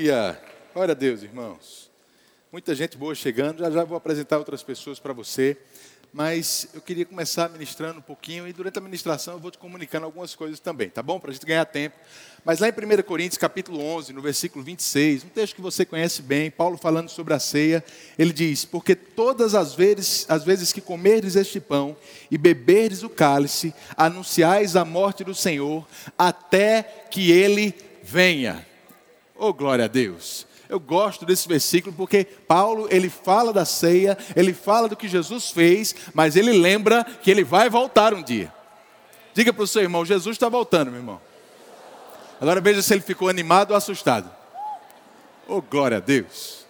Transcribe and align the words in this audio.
Aleluia! 0.00 0.40
Glória 0.72 0.92
a 0.92 0.94
Deus, 0.94 1.22
irmãos. 1.22 1.90
Muita 2.50 2.74
gente 2.74 2.96
boa 2.96 3.14
chegando, 3.14 3.58
já 3.58 3.70
já 3.70 3.84
vou 3.84 3.98
apresentar 3.98 4.38
outras 4.38 4.62
pessoas 4.62 4.98
para 4.98 5.12
você. 5.12 5.58
Mas 6.10 6.68
eu 6.72 6.80
queria 6.80 7.04
começar 7.04 7.50
ministrando 7.50 7.98
um 7.98 8.02
pouquinho 8.02 8.48
e 8.48 8.52
durante 8.54 8.78
a 8.78 8.80
ministração 8.80 9.34
eu 9.34 9.40
vou 9.40 9.50
te 9.50 9.58
comunicando 9.58 10.06
algumas 10.06 10.34
coisas 10.34 10.58
também, 10.58 10.88
tá 10.88 11.02
bom? 11.02 11.20
Para 11.20 11.30
a 11.30 11.34
gente 11.34 11.44
ganhar 11.44 11.66
tempo. 11.66 11.96
Mas 12.42 12.60
lá 12.60 12.68
em 12.68 12.72
1 12.72 13.02
Coríntios, 13.02 13.36
capítulo 13.36 13.78
11, 13.78 14.14
no 14.14 14.22
versículo 14.22 14.64
26, 14.64 15.24
um 15.24 15.28
texto 15.28 15.54
que 15.54 15.60
você 15.60 15.84
conhece 15.84 16.22
bem, 16.22 16.50
Paulo 16.50 16.78
falando 16.78 17.10
sobre 17.10 17.34
a 17.34 17.38
ceia, 17.38 17.84
ele 18.18 18.32
diz: 18.32 18.64
Porque 18.64 18.94
todas 18.94 19.54
as 19.54 19.74
vezes, 19.74 20.24
as 20.30 20.44
vezes 20.44 20.72
que 20.72 20.80
comerdes 20.80 21.36
este 21.36 21.60
pão 21.60 21.94
e 22.30 22.38
beberdes 22.38 23.02
o 23.02 23.10
cálice, 23.10 23.74
anunciais 23.98 24.76
a 24.76 24.84
morte 24.84 25.22
do 25.24 25.34
Senhor, 25.34 25.86
até 26.16 26.84
que 27.10 27.30
ele 27.30 27.74
venha. 28.02 28.69
Oh, 29.42 29.54
glória 29.54 29.86
a 29.86 29.88
Deus. 29.88 30.46
Eu 30.68 30.78
gosto 30.78 31.24
desse 31.24 31.48
versículo 31.48 31.94
porque 31.96 32.24
Paulo, 32.24 32.86
ele 32.90 33.08
fala 33.08 33.54
da 33.54 33.64
ceia, 33.64 34.18
ele 34.36 34.52
fala 34.52 34.86
do 34.86 34.94
que 34.94 35.08
Jesus 35.08 35.50
fez, 35.50 35.94
mas 36.12 36.36
ele 36.36 36.52
lembra 36.52 37.02
que 37.02 37.30
ele 37.30 37.42
vai 37.42 37.70
voltar 37.70 38.12
um 38.12 38.22
dia. 38.22 38.52
Diga 39.32 39.50
para 39.50 39.64
o 39.64 39.66
seu 39.66 39.80
irmão, 39.80 40.04
Jesus 40.04 40.36
está 40.36 40.50
voltando, 40.50 40.90
meu 40.90 41.00
irmão. 41.00 41.18
Agora 42.38 42.60
veja 42.60 42.82
se 42.82 42.92
ele 42.92 43.00
ficou 43.00 43.30
animado 43.30 43.70
ou 43.70 43.78
assustado. 43.78 44.30
Oh, 45.48 45.62
glória 45.62 45.96
a 45.96 46.00
Deus. 46.00 46.66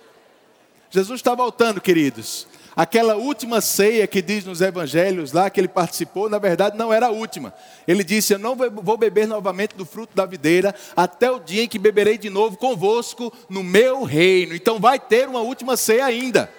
Jesus 0.90 1.18
está 1.18 1.34
voltando, 1.34 1.80
queridos. 1.80 2.46
Aquela 2.80 3.14
última 3.14 3.60
ceia 3.60 4.06
que 4.06 4.22
diz 4.22 4.46
nos 4.46 4.62
evangelhos 4.62 5.32
lá 5.32 5.50
que 5.50 5.60
ele 5.60 5.68
participou, 5.68 6.30
na 6.30 6.38
verdade 6.38 6.78
não 6.78 6.90
era 6.90 7.08
a 7.08 7.10
última. 7.10 7.52
Ele 7.86 8.02
disse: 8.02 8.32
Eu 8.32 8.38
não 8.38 8.56
vou 8.56 8.96
beber 8.96 9.28
novamente 9.28 9.76
do 9.76 9.84
fruto 9.84 10.16
da 10.16 10.24
videira, 10.24 10.74
até 10.96 11.30
o 11.30 11.38
dia 11.38 11.64
em 11.64 11.68
que 11.68 11.78
beberei 11.78 12.16
de 12.16 12.30
novo 12.30 12.56
convosco 12.56 13.30
no 13.50 13.62
meu 13.62 14.02
reino. 14.04 14.54
Então 14.54 14.80
vai 14.80 14.98
ter 14.98 15.28
uma 15.28 15.40
última 15.40 15.76
ceia 15.76 16.06
ainda. 16.06 16.50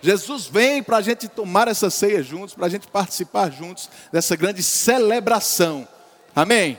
Jesus 0.00 0.46
vem 0.46 0.80
para 0.80 0.98
a 0.98 1.02
gente 1.02 1.26
tomar 1.26 1.66
essa 1.66 1.90
ceia 1.90 2.22
juntos, 2.22 2.54
para 2.54 2.66
a 2.66 2.70
gente 2.70 2.86
participar 2.86 3.50
juntos 3.50 3.90
dessa 4.12 4.36
grande 4.36 4.62
celebração. 4.62 5.88
Amém? 6.36 6.78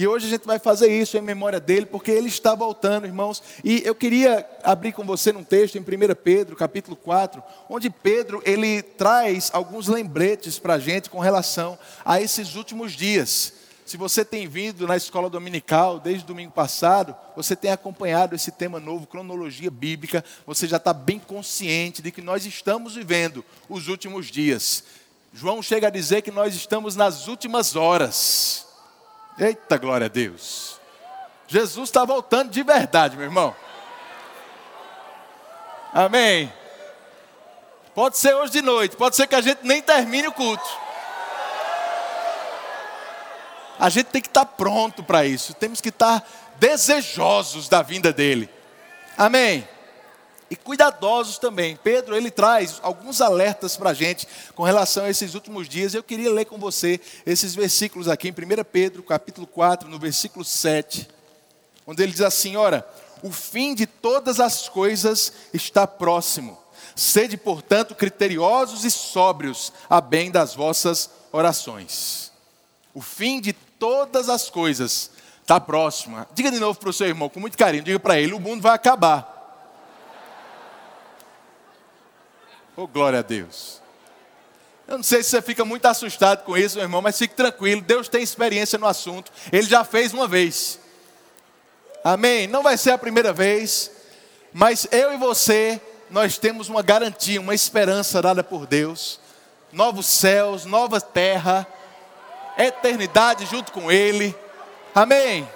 E 0.00 0.08
hoje 0.08 0.28
a 0.28 0.30
gente 0.30 0.46
vai 0.46 0.58
fazer 0.58 0.90
isso 0.90 1.18
em 1.18 1.20
memória 1.20 1.60
dele, 1.60 1.84
porque 1.84 2.10
ele 2.10 2.28
está 2.28 2.54
voltando, 2.54 3.06
irmãos. 3.06 3.42
E 3.62 3.82
eu 3.84 3.94
queria 3.94 4.48
abrir 4.64 4.92
com 4.92 5.04
você 5.04 5.30
num 5.30 5.44
texto 5.44 5.76
em 5.76 5.82
1 5.82 5.84
Pedro, 6.24 6.56
capítulo 6.56 6.96
4, 6.96 7.42
onde 7.68 7.90
Pedro 7.90 8.42
ele 8.46 8.80
traz 8.80 9.50
alguns 9.52 9.88
lembretes 9.88 10.58
para 10.58 10.72
a 10.72 10.78
gente 10.78 11.10
com 11.10 11.18
relação 11.18 11.78
a 12.02 12.18
esses 12.18 12.54
últimos 12.54 12.92
dias. 12.92 13.52
Se 13.84 13.98
você 13.98 14.24
tem 14.24 14.48
vindo 14.48 14.88
na 14.88 14.96
escola 14.96 15.28
dominical 15.28 16.00
desde 16.00 16.24
domingo 16.24 16.52
passado, 16.52 17.14
você 17.36 17.54
tem 17.54 17.70
acompanhado 17.70 18.34
esse 18.34 18.50
tema 18.50 18.80
novo, 18.80 19.06
cronologia 19.06 19.70
bíblica, 19.70 20.24
você 20.46 20.66
já 20.66 20.78
está 20.78 20.94
bem 20.94 21.18
consciente 21.18 22.00
de 22.00 22.10
que 22.10 22.22
nós 22.22 22.46
estamos 22.46 22.94
vivendo 22.94 23.44
os 23.68 23.86
últimos 23.86 24.28
dias. 24.28 24.82
João 25.34 25.62
chega 25.62 25.88
a 25.88 25.90
dizer 25.90 26.22
que 26.22 26.30
nós 26.30 26.54
estamos 26.54 26.96
nas 26.96 27.28
últimas 27.28 27.76
horas. 27.76 28.69
Eita 29.40 29.78
glória 29.78 30.04
a 30.04 30.08
Deus. 30.08 30.78
Jesus 31.48 31.88
está 31.88 32.04
voltando 32.04 32.50
de 32.50 32.62
verdade, 32.62 33.16
meu 33.16 33.24
irmão. 33.24 33.56
Amém. 35.94 36.52
Pode 37.94 38.18
ser 38.18 38.34
hoje 38.34 38.52
de 38.52 38.62
noite, 38.62 38.96
pode 38.96 39.16
ser 39.16 39.26
que 39.26 39.34
a 39.34 39.40
gente 39.40 39.60
nem 39.62 39.80
termine 39.80 40.28
o 40.28 40.32
culto. 40.32 40.68
A 43.78 43.88
gente 43.88 44.06
tem 44.08 44.20
que 44.20 44.28
estar 44.28 44.44
tá 44.44 44.52
pronto 44.54 45.02
para 45.02 45.24
isso, 45.24 45.54
temos 45.54 45.80
que 45.80 45.88
estar 45.88 46.20
tá 46.20 46.26
desejosos 46.58 47.68
da 47.68 47.80
vinda 47.80 48.12
dele. 48.12 48.48
Amém 49.16 49.66
e 50.50 50.56
cuidadosos 50.56 51.38
também. 51.38 51.76
Pedro, 51.76 52.16
ele 52.16 52.30
traz 52.30 52.80
alguns 52.82 53.20
alertas 53.20 53.76
para 53.76 53.90
a 53.90 53.94
gente 53.94 54.26
com 54.54 54.64
relação 54.64 55.04
a 55.04 55.10
esses 55.10 55.34
últimos 55.34 55.68
dias. 55.68 55.94
Eu 55.94 56.02
queria 56.02 56.30
ler 56.30 56.44
com 56.44 56.58
você 56.58 57.00
esses 57.24 57.54
versículos 57.54 58.08
aqui 58.08 58.28
em 58.28 58.32
1 58.32 58.64
Pedro, 58.64 59.02
capítulo 59.02 59.46
4, 59.46 59.88
no 59.88 59.98
versículo 59.98 60.44
7, 60.44 61.08
onde 61.86 62.02
ele 62.02 62.10
diz 62.10 62.22
assim: 62.22 62.56
Ora, 62.56 62.84
o 63.22 63.30
fim 63.30 63.74
de 63.74 63.86
todas 63.86 64.40
as 64.40 64.68
coisas 64.68 65.32
está 65.54 65.86
próximo. 65.86 66.58
Sede, 66.96 67.36
portanto, 67.36 67.94
criteriosos 67.94 68.84
e 68.84 68.90
sóbrios, 68.90 69.72
a 69.88 70.00
bem 70.00 70.30
das 70.30 70.54
vossas 70.54 71.08
orações. 71.30 72.32
O 72.92 73.00
fim 73.00 73.40
de 73.40 73.52
todas 73.52 74.28
as 74.28 74.50
coisas 74.50 75.12
está 75.40 75.60
próximo. 75.60 76.26
Diga 76.34 76.50
de 76.50 76.58
novo 76.58 76.78
para 76.78 76.90
o 76.90 76.92
seu 76.92 77.06
irmão, 77.06 77.28
com 77.28 77.38
muito 77.38 77.56
carinho, 77.56 77.84
diga 77.84 78.00
para 78.00 78.18
ele: 78.18 78.32
o 78.32 78.40
mundo 78.40 78.62
vai 78.62 78.74
acabar. 78.74 79.39
Oh, 82.76 82.86
glória 82.86 83.18
a 83.18 83.22
Deus. 83.22 83.80
Eu 84.86 84.96
não 84.96 85.04
sei 85.04 85.22
se 85.22 85.30
você 85.30 85.42
fica 85.42 85.64
muito 85.64 85.86
assustado 85.86 86.44
com 86.44 86.56
isso, 86.56 86.76
meu 86.76 86.84
irmão, 86.84 87.02
mas 87.02 87.18
fique 87.18 87.34
tranquilo. 87.34 87.80
Deus 87.80 88.08
tem 88.08 88.22
experiência 88.22 88.78
no 88.78 88.86
assunto. 88.86 89.30
Ele 89.52 89.62
já 89.62 89.84
fez 89.84 90.12
uma 90.12 90.26
vez. 90.26 90.80
Amém? 92.02 92.46
Não 92.46 92.62
vai 92.62 92.76
ser 92.76 92.92
a 92.92 92.98
primeira 92.98 93.32
vez, 93.32 93.90
mas 94.52 94.88
eu 94.90 95.12
e 95.12 95.16
você, 95.16 95.80
nós 96.08 96.38
temos 96.38 96.68
uma 96.68 96.82
garantia, 96.82 97.40
uma 97.40 97.54
esperança 97.54 98.22
dada 98.22 98.42
por 98.42 98.66
Deus. 98.66 99.20
Novos 99.72 100.06
céus, 100.06 100.64
nova 100.64 101.00
terra, 101.00 101.66
eternidade 102.56 103.46
junto 103.46 103.70
com 103.70 103.92
Ele. 103.92 104.34
Amém? 104.94 105.48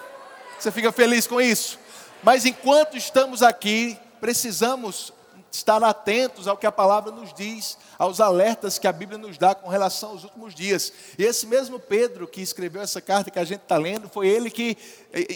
Você 0.59 0.71
fica 0.71 0.93
feliz 0.93 1.27
com 1.27 1.41
isso? 1.41 1.79
Mas 2.23 2.45
enquanto 2.45 2.97
estamos 2.97 3.43
aqui, 3.43 3.99
precisamos 4.21 5.13
estar 5.55 5.83
atentos 5.85 6.49
ao 6.49 6.57
que 6.57 6.67
a 6.67 6.73
palavra 6.73 7.13
nos 7.13 7.33
diz, 7.33 7.79
aos 7.97 8.21
alertas 8.21 8.77
que 8.77 8.89
a 8.89 8.93
Bíblia 8.93 9.17
nos 9.17 9.39
dá 9.39 9.55
com 9.55 9.69
relação 9.69 10.11
aos 10.11 10.25
últimos 10.25 10.53
dias. 10.53 10.93
E 11.17 11.23
esse 11.23 11.47
mesmo 11.47 11.79
Pedro 11.79 12.27
que 12.27 12.41
escreveu 12.41 12.83
essa 12.83 13.01
carta 13.01 13.31
que 13.31 13.39
a 13.39 13.45
gente 13.45 13.63
está 13.63 13.77
lendo, 13.77 14.09
foi 14.09 14.27
ele 14.27 14.51
que 14.51 14.77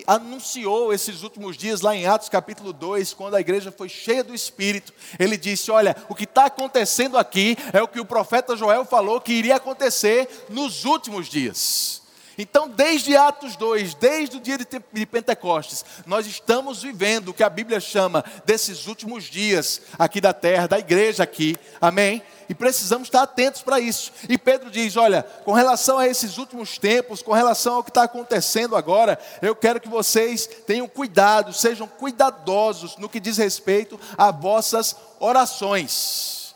anunciou 0.07 0.93
esses 0.93 1.23
últimos 1.23 1.57
dias 1.57 1.83
lá 1.83 1.95
em 1.95 2.07
Atos 2.07 2.29
capítulo 2.29 2.73
2, 2.73 3.15
quando 3.15 3.37
a 3.37 3.41
igreja 3.41 3.71
foi 3.71 3.89
cheia 3.89 4.25
do 4.25 4.35
Espírito. 4.35 4.93
Ele 5.19 5.37
disse: 5.37 5.71
Olha, 5.71 5.97
o 6.09 6.15
que 6.15 6.25
está 6.25 6.47
acontecendo 6.47 7.17
aqui 7.17 7.57
é 7.73 7.81
o 7.81 7.89
que 7.89 8.01
o 8.01 8.05
profeta 8.05 8.57
Joel 8.57 8.85
falou 8.85 9.21
que 9.21 9.33
iria 9.33 9.57
acontecer 9.57 10.29
nos 10.49 10.85
últimos 10.85 11.29
dias. 11.29 12.03
Então, 12.41 12.69
desde 12.69 13.17
Atos 13.17 13.57
2, 13.57 13.95
desde 13.95 14.37
o 14.37 14.41
dia 14.41 14.57
de 14.57 15.07
Pentecostes, 15.07 15.85
nós 16.07 16.25
estamos 16.25 16.81
vivendo 16.85 17.31
o 17.31 17.35
que 17.35 17.43
a 17.43 17.51
Bíblia 17.51 17.81
chama 17.81 18.25
desses 18.47 18.87
últimos 18.87 19.25
dias 19.25 19.83
aqui 19.99 20.21
da 20.21 20.33
terra, 20.33 20.69
da 20.69 20.79
igreja 20.79 21.25
aqui, 21.25 21.57
amém? 21.81 22.23
E 22.49 22.55
precisamos 22.55 23.09
estar 23.09 23.23
atentos 23.23 23.61
para 23.61 23.81
isso. 23.81 24.13
E 24.29 24.39
Pedro 24.39 24.71
diz: 24.71 24.97
Olha, 24.97 25.25
com 25.45 25.53
relação 25.53 25.99
a 25.99 26.07
esses 26.07 26.39
últimos 26.39 26.79
tempos, 26.79 27.23
com 27.23 27.33
relação 27.33 27.75
ao 27.75 27.85
que 27.85 27.91
está 27.91 28.05
acontecendo 28.05 28.77
agora, 28.77 29.19
eu 29.43 29.57
quero 29.57 29.81
que 29.81 29.89
vocês 29.89 30.47
tenham 30.47 30.87
cuidado, 30.87 31.53
sejam 31.53 31.89
cuidadosos 31.89 32.97
no 32.99 33.09
que 33.09 33.19
diz 33.19 33.37
respeito 33.37 33.99
a 34.17 34.31
vossas 34.31 34.95
orações. 35.19 36.55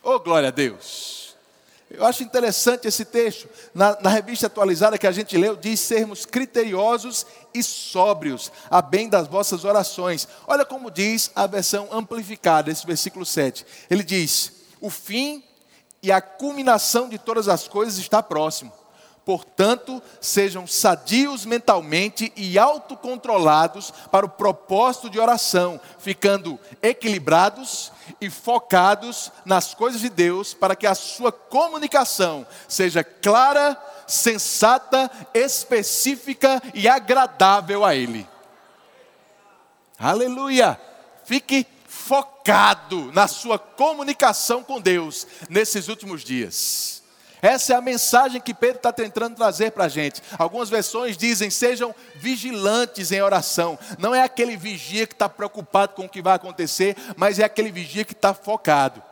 Oh, 0.00 0.20
glória 0.20 0.48
a 0.48 0.52
Deus! 0.52 1.21
Eu 1.94 2.06
acho 2.06 2.22
interessante 2.22 2.88
esse 2.88 3.04
texto. 3.04 3.48
Na, 3.74 3.98
na, 4.00 4.08
revista 4.08 4.46
atualizada 4.46 4.96
que 4.96 5.06
a 5.06 5.12
gente 5.12 5.36
leu, 5.36 5.54
diz 5.54 5.78
sermos 5.78 6.24
criteriosos 6.24 7.26
e 7.52 7.62
sóbrios, 7.62 8.50
a 8.70 8.80
bem 8.80 9.08
das 9.08 9.28
vossas 9.28 9.64
orações. 9.64 10.26
Olha 10.46 10.64
como 10.64 10.90
diz 10.90 11.30
a 11.34 11.46
versão 11.46 11.88
amplificada, 11.92 12.70
esse 12.70 12.86
versículo 12.86 13.26
7. 13.26 13.66
Ele 13.90 14.02
diz: 14.02 14.52
O 14.80 14.88
fim 14.88 15.44
e 16.02 16.10
a 16.10 16.20
culminação 16.20 17.08
de 17.08 17.18
todas 17.18 17.46
as 17.46 17.68
coisas 17.68 17.98
está 17.98 18.22
próximo. 18.22 18.72
Portanto, 19.24 20.02
sejam 20.20 20.66
sadios 20.66 21.46
mentalmente 21.46 22.32
e 22.36 22.58
autocontrolados 22.58 23.92
para 24.10 24.26
o 24.26 24.28
propósito 24.28 25.08
de 25.08 25.20
oração, 25.20 25.80
ficando 25.98 26.58
equilibrados 26.82 27.92
e 28.20 28.28
focados 28.28 29.30
nas 29.44 29.74
coisas 29.74 30.00
de 30.00 30.08
Deus, 30.08 30.52
para 30.52 30.74
que 30.74 30.88
a 30.88 30.94
sua 30.94 31.30
comunicação 31.30 32.44
seja 32.66 33.04
clara, 33.04 33.80
sensata, 34.08 35.08
específica 35.32 36.60
e 36.74 36.88
agradável 36.88 37.84
a 37.84 37.94
Ele. 37.94 38.26
Aleluia! 39.96 40.80
Fique 41.24 41.64
focado 41.86 43.12
na 43.12 43.28
sua 43.28 43.56
comunicação 43.56 44.64
com 44.64 44.80
Deus 44.80 45.28
nesses 45.48 45.86
últimos 45.86 46.24
dias. 46.24 47.01
Essa 47.42 47.72
é 47.72 47.76
a 47.76 47.80
mensagem 47.80 48.40
que 48.40 48.54
Pedro 48.54 48.76
está 48.76 48.92
tentando 48.92 49.34
trazer 49.34 49.72
para 49.72 49.86
a 49.86 49.88
gente. 49.88 50.22
Algumas 50.38 50.70
versões 50.70 51.16
dizem: 51.16 51.50
sejam 51.50 51.92
vigilantes 52.14 53.10
em 53.10 53.20
oração. 53.20 53.76
Não 53.98 54.14
é 54.14 54.22
aquele 54.22 54.56
vigia 54.56 55.08
que 55.08 55.12
está 55.12 55.28
preocupado 55.28 55.94
com 55.94 56.04
o 56.04 56.08
que 56.08 56.22
vai 56.22 56.36
acontecer, 56.36 56.96
mas 57.16 57.40
é 57.40 57.44
aquele 57.44 57.72
vigia 57.72 58.04
que 58.04 58.12
está 58.12 58.32
focado, 58.32 59.02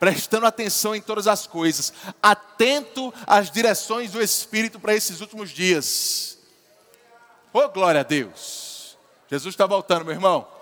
prestando 0.00 0.46
atenção 0.46 0.96
em 0.96 1.00
todas 1.00 1.28
as 1.28 1.46
coisas, 1.46 1.92
atento 2.20 3.14
às 3.24 3.52
direções 3.52 4.10
do 4.10 4.20
Espírito 4.20 4.80
para 4.80 4.92
esses 4.92 5.20
últimos 5.20 5.50
dias. 5.50 6.38
Oh, 7.52 7.68
glória 7.68 8.00
a 8.00 8.04
Deus! 8.04 8.98
Jesus 9.30 9.54
está 9.54 9.64
voltando, 9.64 10.04
meu 10.04 10.14
irmão. 10.14 10.59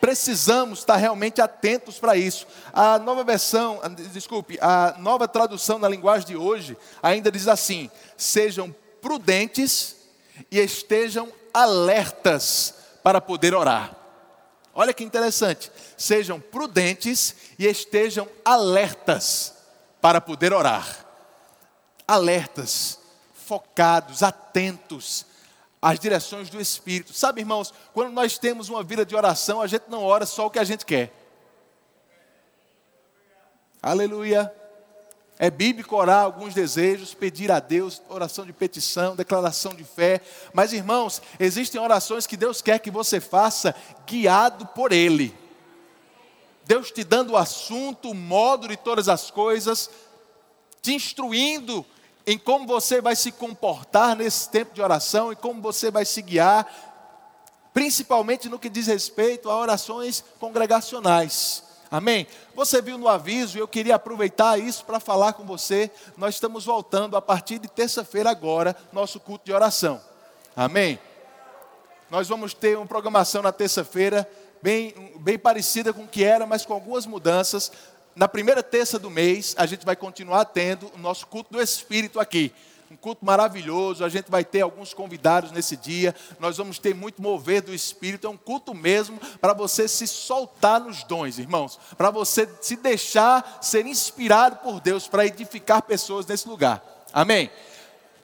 Precisamos 0.00 0.80
estar 0.80 0.96
realmente 0.96 1.40
atentos 1.40 1.98
para 1.98 2.16
isso. 2.16 2.46
A 2.72 2.98
nova 2.98 3.24
versão, 3.24 3.80
desculpe, 4.12 4.58
a 4.60 4.94
nova 4.98 5.26
tradução 5.26 5.78
na 5.78 5.88
linguagem 5.88 6.26
de 6.26 6.36
hoje 6.36 6.76
ainda 7.02 7.30
diz 7.30 7.48
assim: 7.48 7.90
sejam 8.16 8.74
prudentes 9.00 9.96
e 10.50 10.58
estejam 10.58 11.32
alertas 11.52 12.74
para 13.02 13.20
poder 13.20 13.54
orar. 13.54 13.94
Olha 14.74 14.92
que 14.92 15.04
interessante. 15.04 15.72
Sejam 15.96 16.38
prudentes 16.38 17.34
e 17.58 17.66
estejam 17.66 18.28
alertas 18.44 19.54
para 20.00 20.20
poder 20.20 20.52
orar. 20.52 21.06
Alertas, 22.06 22.98
focados, 23.34 24.22
atentos 24.22 25.24
às 25.86 26.00
direções 26.00 26.50
do 26.50 26.60
Espírito. 26.60 27.14
Sabe, 27.14 27.42
irmãos, 27.42 27.72
quando 27.94 28.10
nós 28.10 28.36
temos 28.38 28.68
uma 28.68 28.82
vida 28.82 29.06
de 29.06 29.14
oração, 29.14 29.62
a 29.62 29.68
gente 29.68 29.84
não 29.88 30.02
ora 30.02 30.26
só 30.26 30.46
o 30.46 30.50
que 30.50 30.58
a 30.58 30.64
gente 30.64 30.84
quer. 30.84 31.12
Aleluia. 33.80 34.52
É 35.38 35.48
bíblico 35.48 35.94
orar 35.94 36.24
alguns 36.24 36.52
desejos, 36.54 37.14
pedir 37.14 37.52
a 37.52 37.60
Deus, 37.60 38.02
oração 38.08 38.44
de 38.44 38.52
petição, 38.52 39.14
declaração 39.14 39.74
de 39.74 39.84
fé. 39.84 40.20
Mas, 40.52 40.72
irmãos, 40.72 41.22
existem 41.38 41.80
orações 41.80 42.26
que 42.26 42.36
Deus 42.36 42.60
quer 42.60 42.80
que 42.80 42.90
você 42.90 43.20
faça 43.20 43.72
guiado 44.08 44.66
por 44.66 44.90
Ele. 44.90 45.32
Deus 46.64 46.90
te 46.90 47.04
dando 47.04 47.34
o 47.34 47.36
assunto, 47.36 48.10
o 48.10 48.14
modo 48.14 48.66
de 48.66 48.76
todas 48.76 49.08
as 49.08 49.30
coisas, 49.30 49.88
te 50.82 50.94
instruindo 50.94 51.86
em 52.26 52.36
como 52.36 52.66
você 52.66 53.00
vai 53.00 53.14
se 53.14 53.30
comportar 53.30 54.16
nesse 54.16 54.48
tempo 54.50 54.74
de 54.74 54.82
oração 54.82 55.32
e 55.32 55.36
como 55.36 55.62
você 55.62 55.90
vai 55.90 56.04
se 56.04 56.20
guiar, 56.20 56.66
principalmente 57.72 58.48
no 58.48 58.58
que 58.58 58.68
diz 58.68 58.88
respeito 58.88 59.48
a 59.48 59.56
orações 59.56 60.24
congregacionais. 60.40 61.62
Amém? 61.88 62.26
Você 62.54 62.82
viu 62.82 62.98
no 62.98 63.06
aviso, 63.06 63.58
eu 63.58 63.68
queria 63.68 63.94
aproveitar 63.94 64.58
isso 64.58 64.84
para 64.84 64.98
falar 64.98 65.34
com 65.34 65.44
você. 65.44 65.88
Nós 66.16 66.34
estamos 66.34 66.64
voltando 66.64 67.16
a 67.16 67.22
partir 67.22 67.58
de 67.58 67.68
terça-feira 67.68 68.28
agora, 68.28 68.74
nosso 68.92 69.20
culto 69.20 69.44
de 69.44 69.52
oração. 69.52 70.00
Amém? 70.56 70.98
Nós 72.10 72.28
vamos 72.28 72.54
ter 72.54 72.76
uma 72.76 72.86
programação 72.86 73.40
na 73.40 73.52
terça-feira, 73.52 74.28
bem, 74.60 75.12
bem 75.20 75.38
parecida 75.38 75.92
com 75.92 76.04
o 76.04 76.08
que 76.08 76.24
era, 76.24 76.44
mas 76.44 76.66
com 76.66 76.72
algumas 76.72 77.06
mudanças. 77.06 77.70
Na 78.16 78.26
primeira 78.26 78.62
terça 78.62 78.98
do 78.98 79.10
mês, 79.10 79.54
a 79.58 79.66
gente 79.66 79.84
vai 79.84 79.94
continuar 79.94 80.46
tendo 80.46 80.90
o 80.94 80.98
nosso 80.98 81.26
culto 81.26 81.52
do 81.52 81.62
Espírito 81.62 82.18
aqui 82.18 82.52
um 82.90 82.96
culto 82.96 83.24
maravilhoso. 83.24 84.04
A 84.04 84.08
gente 84.08 84.30
vai 84.30 84.44
ter 84.44 84.60
alguns 84.60 84.94
convidados 84.94 85.50
nesse 85.50 85.76
dia. 85.76 86.14
Nós 86.38 86.56
vamos 86.56 86.78
ter 86.78 86.94
muito 86.94 87.20
mover 87.20 87.62
do 87.62 87.74
Espírito. 87.74 88.26
É 88.26 88.30
um 88.30 88.36
culto 88.36 88.74
mesmo 88.74 89.18
para 89.40 89.52
você 89.52 89.88
se 89.88 90.06
soltar 90.06 90.80
nos 90.80 91.02
dons, 91.04 91.38
irmãos. 91.38 91.78
Para 91.96 92.10
você 92.10 92.48
se 92.60 92.76
deixar 92.76 93.58
ser 93.60 93.86
inspirado 93.86 94.56
por 94.56 94.80
Deus 94.80 95.08
para 95.08 95.26
edificar 95.26 95.82
pessoas 95.82 96.26
nesse 96.26 96.48
lugar. 96.48 96.82
Amém? 97.12 97.50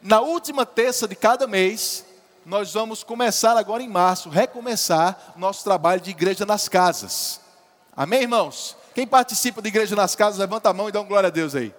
Na 0.00 0.20
última 0.20 0.64
terça 0.64 1.06
de 1.06 1.16
cada 1.16 1.46
mês, 1.46 2.04
nós 2.44 2.72
vamos 2.72 3.02
começar 3.04 3.56
agora 3.56 3.82
em 3.82 3.88
março, 3.88 4.28
recomeçar 4.28 5.34
nosso 5.36 5.62
trabalho 5.64 6.00
de 6.00 6.10
igreja 6.10 6.44
nas 6.44 6.68
casas. 6.68 7.40
Amém, 7.96 8.22
irmãos? 8.22 8.76
Quem 8.94 9.06
participa 9.06 9.62
de 9.62 9.68
igreja 9.68 9.96
nas 9.96 10.14
casas, 10.14 10.38
levanta 10.38 10.68
a 10.68 10.72
mão 10.72 10.88
e 10.88 10.92
dá 10.92 11.00
um 11.00 11.06
glória 11.06 11.28
a 11.28 11.30
Deus 11.30 11.54
aí. 11.54 11.74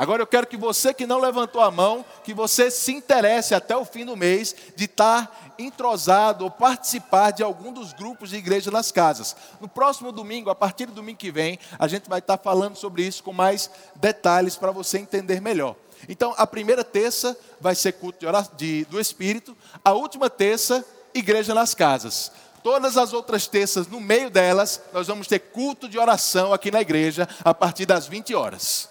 Agora 0.00 0.22
eu 0.22 0.26
quero 0.26 0.46
que 0.46 0.56
você 0.56 0.94
que 0.94 1.06
não 1.06 1.18
levantou 1.18 1.60
a 1.60 1.70
mão, 1.70 2.02
que 2.24 2.32
você 2.32 2.70
se 2.70 2.90
interesse 2.90 3.54
até 3.54 3.76
o 3.76 3.84
fim 3.84 4.06
do 4.06 4.16
mês 4.16 4.56
de 4.74 4.86
estar 4.86 5.52
entrosado 5.58 6.44
ou 6.44 6.50
participar 6.50 7.32
de 7.32 7.42
algum 7.42 7.70
dos 7.70 7.92
grupos 7.92 8.30
de 8.30 8.36
igreja 8.36 8.70
nas 8.70 8.90
casas. 8.90 9.36
No 9.60 9.68
próximo 9.68 10.10
domingo, 10.10 10.48
a 10.48 10.54
partir 10.54 10.86
do 10.86 10.92
domingo 10.92 11.18
que 11.18 11.30
vem, 11.30 11.58
a 11.78 11.86
gente 11.86 12.08
vai 12.08 12.20
estar 12.20 12.38
falando 12.38 12.76
sobre 12.76 13.02
isso 13.02 13.22
com 13.22 13.34
mais 13.34 13.70
detalhes 13.96 14.56
para 14.56 14.72
você 14.72 14.96
entender 14.96 15.38
melhor. 15.38 15.76
Então, 16.08 16.34
a 16.38 16.46
primeira 16.46 16.82
terça 16.82 17.36
vai 17.60 17.74
ser 17.74 17.92
culto 17.92 18.24
de, 18.56 18.86
do 18.86 18.98
Espírito, 18.98 19.54
a 19.84 19.92
última 19.92 20.30
terça, 20.30 20.82
igreja 21.12 21.52
nas 21.52 21.74
casas. 21.74 22.32
Todas 22.62 22.96
as 22.96 23.12
outras 23.12 23.46
terças, 23.46 23.86
no 23.86 24.00
meio 24.00 24.28
delas, 24.28 24.82
nós 24.92 25.06
vamos 25.06 25.26
ter 25.26 25.38
culto 25.38 25.88
de 25.88 25.98
oração 25.98 26.52
aqui 26.52 26.70
na 26.70 26.80
igreja, 26.80 27.28
a 27.44 27.54
partir 27.54 27.86
das 27.86 28.06
20 28.06 28.34
horas. 28.34 28.88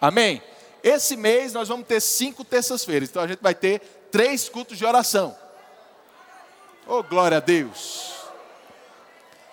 Amém? 0.00 0.42
Esse 0.82 1.16
mês 1.16 1.52
nós 1.52 1.68
vamos 1.68 1.86
ter 1.86 2.00
cinco 2.00 2.44
terças-feiras, 2.44 3.08
então 3.08 3.22
a 3.22 3.26
gente 3.28 3.40
vai 3.40 3.54
ter 3.54 3.80
três 4.10 4.48
cultos 4.48 4.76
de 4.76 4.84
oração. 4.84 5.36
Oh, 6.86 7.02
glória 7.02 7.36
a 7.36 7.40
Deus! 7.40 8.12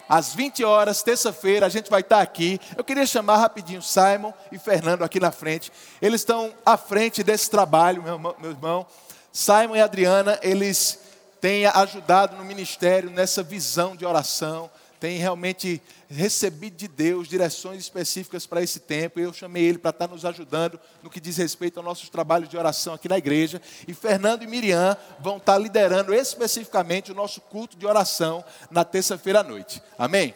Às 0.09 0.33
20 0.33 0.63
horas, 0.63 1.03
terça-feira, 1.03 1.67
a 1.67 1.69
gente 1.69 1.87
vai 1.87 2.01
estar 2.01 2.19
aqui. 2.19 2.59
Eu 2.75 2.83
queria 2.83 3.05
chamar 3.05 3.37
rapidinho 3.37 3.79
Simon 3.83 4.33
e 4.51 4.57
Fernando 4.57 5.03
aqui 5.03 5.19
na 5.19 5.31
frente. 5.31 5.71
Eles 6.01 6.21
estão 6.21 6.51
à 6.65 6.75
frente 6.75 7.21
desse 7.21 7.47
trabalho, 7.51 8.01
meu, 8.01 8.49
irmão. 8.49 8.87
Simon 9.31 9.75
e 9.75 9.81
Adriana, 9.81 10.39
eles 10.41 10.99
têm 11.39 11.65
ajudado 11.65 12.35
no 12.35 12.45
ministério 12.45 13.09
nessa 13.09 13.41
visão 13.41 13.95
de 13.95 14.05
oração 14.05 14.69
tem 14.99 15.17
realmente 15.17 15.81
recebido 16.09 16.75
de 16.75 16.87
Deus 16.87 17.27
direções 17.27 17.79
específicas 17.79 18.45
para 18.45 18.61
esse 18.61 18.81
tempo. 18.81 19.19
Eu 19.19 19.31
chamei 19.31 19.63
ele 19.63 19.77
para 19.77 19.91
estar 19.91 20.07
nos 20.07 20.25
ajudando 20.25 20.79
no 21.01 21.09
que 21.09 21.21
diz 21.21 21.37
respeito 21.37 21.77
aos 21.77 21.85
nossos 21.85 22.09
trabalhos 22.09 22.49
de 22.49 22.57
oração 22.57 22.93
aqui 22.93 23.07
na 23.07 23.17
igreja. 23.17 23.61
E 23.87 23.93
Fernando 23.93 24.43
e 24.43 24.47
Miriam 24.47 24.97
vão 25.19 25.37
estar 25.37 25.57
liderando 25.57 26.13
especificamente 26.13 27.11
o 27.11 27.15
nosso 27.15 27.39
culto 27.39 27.77
de 27.77 27.87
oração 27.87 28.43
na 28.69 28.83
terça-feira 28.83 29.39
à 29.39 29.43
noite. 29.43 29.81
Amém? 29.97 30.35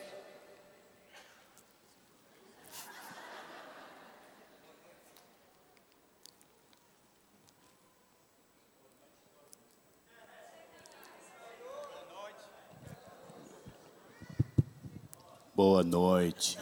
Boa 15.56 15.84
noite. 15.84 16.58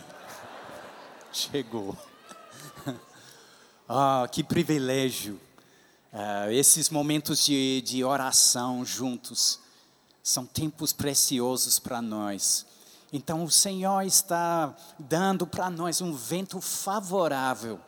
Chegou. 1.31 1.97
Ah, 3.93 4.25
que 4.31 4.41
privilégio. 4.41 5.37
Ah, 6.13 6.49
esses 6.49 6.89
momentos 6.89 7.43
de, 7.43 7.81
de 7.81 8.05
oração 8.05 8.85
juntos 8.85 9.59
são 10.23 10.45
tempos 10.45 10.93
preciosos 10.93 11.77
para 11.77 12.01
nós. 12.01 12.65
Então, 13.11 13.43
o 13.43 13.51
Senhor 13.51 14.01
está 14.03 14.73
dando 14.97 15.45
para 15.45 15.69
nós 15.69 15.99
um 15.99 16.13
vento 16.13 16.61
favorável 16.61 17.81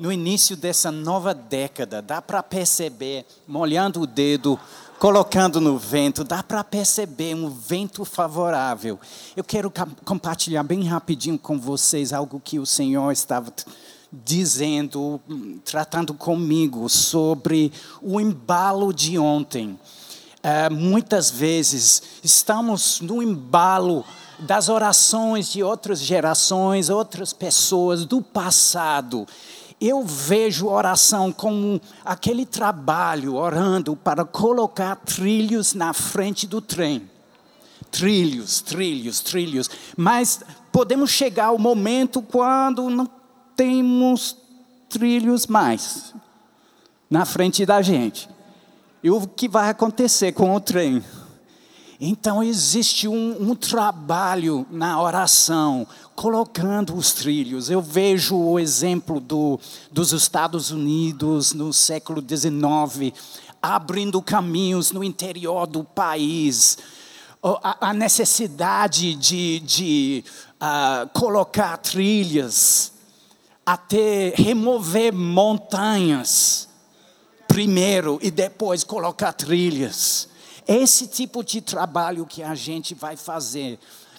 no 0.00 0.10
início 0.10 0.56
dessa 0.56 0.90
nova 0.90 1.34
década. 1.34 2.00
Dá 2.00 2.22
para 2.22 2.42
perceber, 2.42 3.26
molhando 3.46 4.00
o 4.00 4.06
dedo, 4.06 4.58
colocando 4.98 5.60
no 5.60 5.76
vento, 5.76 6.24
dá 6.24 6.42
para 6.42 6.64
perceber 6.64 7.34
um 7.34 7.50
vento 7.50 8.02
favorável. 8.06 8.98
Eu 9.36 9.44
quero 9.44 9.70
compartilhar 10.02 10.62
bem 10.62 10.84
rapidinho 10.84 11.38
com 11.38 11.60
vocês 11.60 12.14
algo 12.14 12.40
que 12.42 12.58
o 12.58 12.64
Senhor 12.64 13.12
estava 13.12 13.52
dizendo, 14.10 15.20
tratando 15.66 16.14
comigo 16.14 16.88
sobre 16.88 17.70
o 18.00 18.18
embalo 18.18 18.94
de 18.94 19.18
ontem. 19.18 19.78
É, 20.42 20.70
muitas 20.70 21.30
vezes 21.30 22.02
estamos 22.24 23.02
no 23.02 23.22
embalo 23.22 24.02
das 24.38 24.70
orações 24.70 25.52
de 25.52 25.62
outras 25.62 26.00
gerações, 26.00 26.88
outras 26.88 27.34
pessoas 27.34 28.06
do 28.06 28.22
passado 28.22 29.26
eu 29.80 30.04
vejo 30.04 30.68
oração 30.68 31.32
como 31.32 31.80
aquele 32.04 32.44
trabalho, 32.44 33.36
orando 33.36 33.96
para 33.96 34.24
colocar 34.24 34.96
trilhos 34.96 35.72
na 35.72 35.94
frente 35.94 36.46
do 36.46 36.60
trem. 36.60 37.08
Trilhos, 37.90 38.60
trilhos, 38.60 39.20
trilhos. 39.20 39.70
Mas 39.96 40.42
podemos 40.70 41.10
chegar 41.10 41.46
ao 41.46 41.58
momento 41.58 42.20
quando 42.20 42.90
não 42.90 43.08
temos 43.56 44.36
trilhos 44.88 45.46
mais 45.46 46.14
na 47.08 47.24
frente 47.24 47.64
da 47.64 47.80
gente. 47.80 48.28
E 49.02 49.10
o 49.10 49.26
que 49.26 49.48
vai 49.48 49.70
acontecer 49.70 50.32
com 50.32 50.54
o 50.54 50.60
trem? 50.60 51.02
Então 52.02 52.42
existe 52.42 53.06
um, 53.06 53.50
um, 53.50 53.54
trabalho 53.54 54.66
na 54.70 54.98
oração, 55.02 55.86
colocando 56.16 56.96
os 56.96 57.12
trilhos. 57.12 57.68
Eu 57.68 57.82
vejo 57.82 58.38
o 58.38 58.58
exemplo 58.58 59.20
do, 59.20 59.60
dos 59.92 60.10
Estados 60.12 60.70
Unidos 60.70 61.52
no 61.52 61.74
século 61.74 62.24
XIX, 62.26 63.12
abrindo 63.60 64.22
caminhos 64.22 64.92
no 64.92 65.04
interior 65.04 65.66
do 65.66 65.84
país. 65.84 66.78
A, 67.42 67.88
a 67.90 67.92
necessidade 67.92 69.14
de, 69.14 69.60
de 69.60 70.24
uh, 70.54 71.06
colocar 71.12 71.76
trilhas, 71.76 72.92
até 73.64 74.32
remover 74.34 75.12
montanhas 75.12 76.66
primeiro 77.46 78.18
e 78.22 78.30
depois 78.30 78.84
colocar 78.84 79.34
trilhas 79.34 80.29
esse 80.76 81.08
tipo 81.08 81.42
de 81.42 81.60
trabalho 81.60 82.24
que 82.24 82.44
a 82.44 82.54
gente 82.54 82.94
vai 82.94 83.16
fazer 83.16 83.76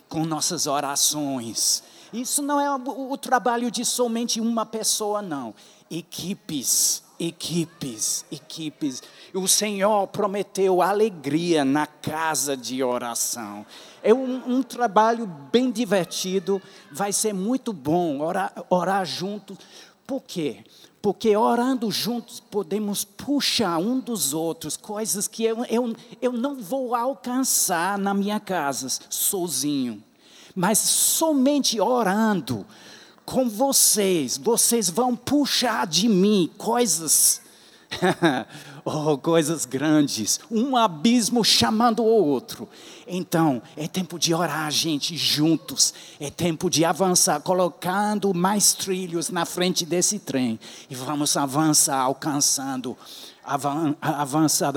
com 0.09 0.25
nossas 0.25 0.67
orações. 0.67 1.81
Isso 2.11 2.41
não 2.41 2.59
é 2.59 2.69
o, 2.75 3.17
trabalho 3.17 3.71
de 3.71 3.85
somente 3.85 4.41
uma 4.41 4.65
pessoa, 4.65 5.21
não. 5.21 5.55
Equipes, 5.89 7.03
equipes, 7.17 8.25
equipes. 8.29 9.01
O 9.33 9.47
Senhor 9.47 10.07
prometeu 10.07 10.81
alegria 10.81 11.63
na 11.63 11.87
casa 11.87 12.57
de 12.57 12.83
oração. 12.83 13.65
É 14.03 14.13
um, 14.13 14.57
um 14.57 14.61
trabalho 14.61 15.25
bem 15.25 15.71
divertido, 15.71 16.61
vai 16.91 17.13
ser 17.13 17.33
muito 17.33 17.71
bom 17.71 18.19
orar, 18.19 18.53
orar 18.69 19.05
juntos. 19.05 19.57
Por 20.05 20.21
quê? 20.21 20.65
Porque 20.65 20.80
orando 21.35 21.89
juntos 21.89 22.39
podemos 22.39 23.03
puxar 23.03 23.77
um 23.77 23.99
dos 23.99 24.33
outros 24.33 24.77
coisas 24.77 25.27
que 25.27 25.43
eu, 25.43 25.65
eu, 25.65 25.95
eu 26.21 26.31
não 26.31 26.55
vou 26.55 26.93
alcançar 26.95 27.97
na 27.97 28.13
minha 28.13 28.39
casa 28.39 28.87
sozinho. 29.09 30.03
Mas 30.55 30.77
somente 30.77 31.79
orando 31.79 32.65
com 33.25 33.49
vocês, 33.49 34.37
vocês 34.37 34.89
vão 34.89 35.15
puxar 35.15 35.87
de 35.87 36.07
mim 36.07 36.51
coisas 36.57 37.41
oh, 38.85 39.17
coisas 39.17 39.65
grandes, 39.65 40.39
um 40.49 40.75
abismo 40.75 41.43
chamando 41.43 42.01
o 42.01 42.05
outro. 42.05 42.67
Então, 43.07 43.61
é 43.75 43.87
tempo 43.87 44.17
de 44.17 44.33
orar, 44.33 44.71
gente, 44.71 45.15
juntos. 45.17 45.93
É 46.19 46.29
tempo 46.29 46.69
de 46.69 46.85
avançar, 46.85 47.41
colocando 47.41 48.33
mais 48.33 48.73
trilhos 48.73 49.29
na 49.29 49.45
frente 49.45 49.85
desse 49.85 50.19
trem. 50.19 50.59
E 50.89 50.95
vamos 50.95 51.35
avançar, 51.35 51.99
alcançando, 51.99 52.97
avançar, 54.01 54.73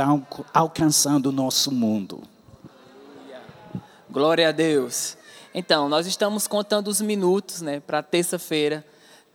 alcançando 0.52 1.26
o 1.26 1.32
nosso 1.32 1.70
mundo. 1.70 2.22
Glória 4.10 4.48
a 4.48 4.52
Deus. 4.52 5.16
Então, 5.54 5.88
nós 5.88 6.06
estamos 6.06 6.46
contando 6.46 6.88
os 6.88 7.00
minutos 7.00 7.60
né, 7.60 7.80
para 7.80 8.02
terça-feira 8.02 8.84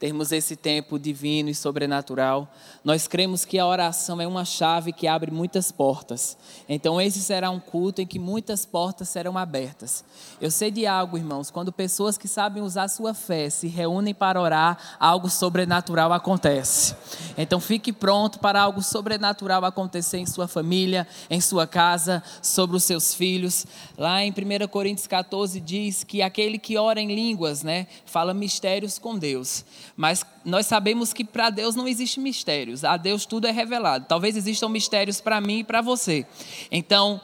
termos 0.00 0.32
esse 0.32 0.56
tempo 0.56 0.98
divino 0.98 1.50
e 1.50 1.54
sobrenatural. 1.54 2.50
Nós 2.82 3.06
cremos 3.06 3.44
que 3.44 3.58
a 3.58 3.66
oração 3.66 4.18
é 4.18 4.26
uma 4.26 4.46
chave 4.46 4.94
que 4.94 5.06
abre 5.06 5.30
muitas 5.30 5.70
portas. 5.70 6.38
Então, 6.66 6.98
esse 6.98 7.20
será 7.20 7.50
um 7.50 7.60
culto 7.60 8.00
em 8.00 8.06
que 8.06 8.18
muitas 8.18 8.64
portas 8.64 9.10
serão 9.10 9.36
abertas. 9.36 10.02
Eu 10.40 10.50
sei 10.50 10.70
de 10.70 10.86
algo, 10.86 11.18
irmãos, 11.18 11.50
quando 11.50 11.70
pessoas 11.70 12.16
que 12.16 12.26
sabem 12.26 12.62
usar 12.62 12.88
sua 12.88 13.12
fé 13.12 13.50
se 13.50 13.68
reúnem 13.68 14.14
para 14.14 14.40
orar, 14.40 14.96
algo 14.98 15.28
sobrenatural 15.28 16.14
acontece. 16.14 16.96
Então, 17.36 17.60
fique 17.60 17.92
pronto 17.92 18.38
para 18.38 18.62
algo 18.62 18.82
sobrenatural 18.82 19.66
acontecer 19.66 20.16
em 20.16 20.26
sua 20.26 20.48
família, 20.48 21.06
em 21.28 21.42
sua 21.42 21.66
casa, 21.66 22.22
sobre 22.40 22.74
os 22.74 22.84
seus 22.84 23.14
filhos. 23.14 23.66
Lá 23.98 24.24
em 24.24 24.30
1 24.30 24.66
Coríntios 24.68 25.06
14 25.06 25.60
diz 25.60 26.04
que 26.04 26.22
aquele 26.22 26.58
que 26.58 26.78
ora 26.78 27.02
em 27.02 27.14
línguas, 27.14 27.62
né, 27.62 27.86
fala 28.06 28.32
mistérios 28.32 28.98
com 28.98 29.18
Deus. 29.18 29.62
Mas 30.00 30.24
nós 30.46 30.64
sabemos 30.64 31.12
que 31.12 31.22
para 31.22 31.50
Deus 31.50 31.76
não 31.76 31.86
existe 31.86 32.18
mistérios. 32.18 32.84
A 32.84 32.96
Deus 32.96 33.26
tudo 33.26 33.46
é 33.46 33.50
revelado. 33.50 34.06
Talvez 34.08 34.34
existam 34.34 34.70
mistérios 34.70 35.20
para 35.20 35.42
mim 35.42 35.58
e 35.58 35.64
para 35.64 35.82
você. 35.82 36.26
Então, 36.72 37.20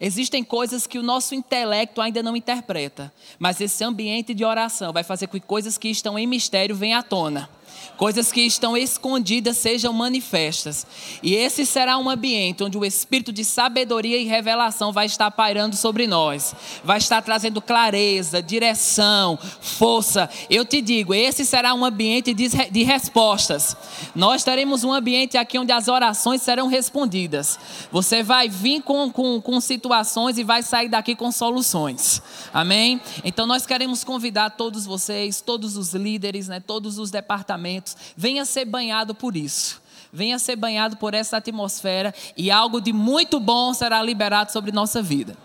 Existem 0.00 0.42
coisas 0.42 0.88
que 0.88 0.98
o 0.98 1.02
nosso 1.02 1.36
intelecto 1.36 2.00
ainda 2.00 2.20
não 2.20 2.36
interpreta, 2.36 3.12
mas 3.38 3.60
esse 3.60 3.82
ambiente 3.84 4.34
de 4.34 4.44
oração 4.44 4.92
vai 4.92 5.04
fazer 5.04 5.28
com 5.28 5.38
que 5.38 5.46
coisas 5.46 5.78
que 5.78 5.88
estão 5.88 6.18
em 6.18 6.26
mistério 6.26 6.74
venham 6.74 6.98
à 6.98 7.02
tona 7.02 7.48
coisas 7.96 8.32
que 8.32 8.40
estão 8.40 8.76
escondidas 8.76 9.56
sejam 9.56 9.92
manifestas. 9.92 10.86
E 11.22 11.34
esse 11.34 11.64
será 11.64 11.96
um 11.98 12.10
ambiente 12.10 12.62
onde 12.62 12.76
o 12.76 12.84
espírito 12.84 13.32
de 13.32 13.44
sabedoria 13.44 14.16
e 14.18 14.24
revelação 14.24 14.92
vai 14.92 15.06
estar 15.06 15.30
pairando 15.30 15.76
sobre 15.76 16.06
nós, 16.06 16.54
vai 16.82 16.98
estar 16.98 17.22
trazendo 17.22 17.60
clareza, 17.60 18.42
direção, 18.42 19.38
força. 19.60 20.28
Eu 20.50 20.64
te 20.64 20.80
digo, 20.80 21.14
esse 21.14 21.44
será 21.44 21.74
um 21.74 21.84
ambiente 21.84 22.34
de, 22.34 22.48
de 22.48 22.82
respostas. 22.82 23.76
Nós 24.14 24.44
teremos 24.44 24.84
um 24.84 24.92
ambiente 24.92 25.36
aqui 25.36 25.58
onde 25.58 25.72
as 25.72 25.88
orações 25.88 26.42
serão 26.42 26.66
respondidas. 26.66 27.58
Você 27.90 28.22
vai 28.22 28.48
vir 28.48 28.82
com, 28.82 29.10
com, 29.10 29.40
com 29.40 29.60
situações 29.60 30.38
e 30.38 30.44
vai 30.44 30.62
sair 30.62 30.88
daqui 30.88 31.14
com 31.14 31.30
soluções. 31.30 32.22
Amém? 32.52 33.00
Então 33.24 33.46
nós 33.46 33.66
queremos 33.66 34.04
convidar 34.04 34.50
todos 34.50 34.84
vocês, 34.84 35.40
todos 35.40 35.76
os 35.76 35.94
líderes, 35.94 36.48
né, 36.48 36.60
todos 36.60 36.98
os 36.98 37.10
departamentos 37.10 37.73
venha 38.16 38.44
ser 38.44 38.64
banhado 38.64 39.14
por 39.14 39.36
isso. 39.36 39.82
Venha 40.12 40.38
ser 40.38 40.54
banhado 40.54 40.96
por 40.96 41.12
essa 41.12 41.38
atmosfera 41.38 42.14
e 42.36 42.50
algo 42.50 42.80
de 42.80 42.92
muito 42.92 43.40
bom 43.40 43.74
será 43.74 44.00
liberado 44.02 44.52
sobre 44.52 44.70
nossa 44.70 45.02
vida. 45.02 45.36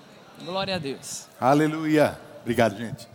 Glória 0.43 0.75
a 0.75 0.77
Deus. 0.77 1.25
Aleluia. 1.39 2.19
Obrigado, 2.41 2.77
gente. 2.77 3.07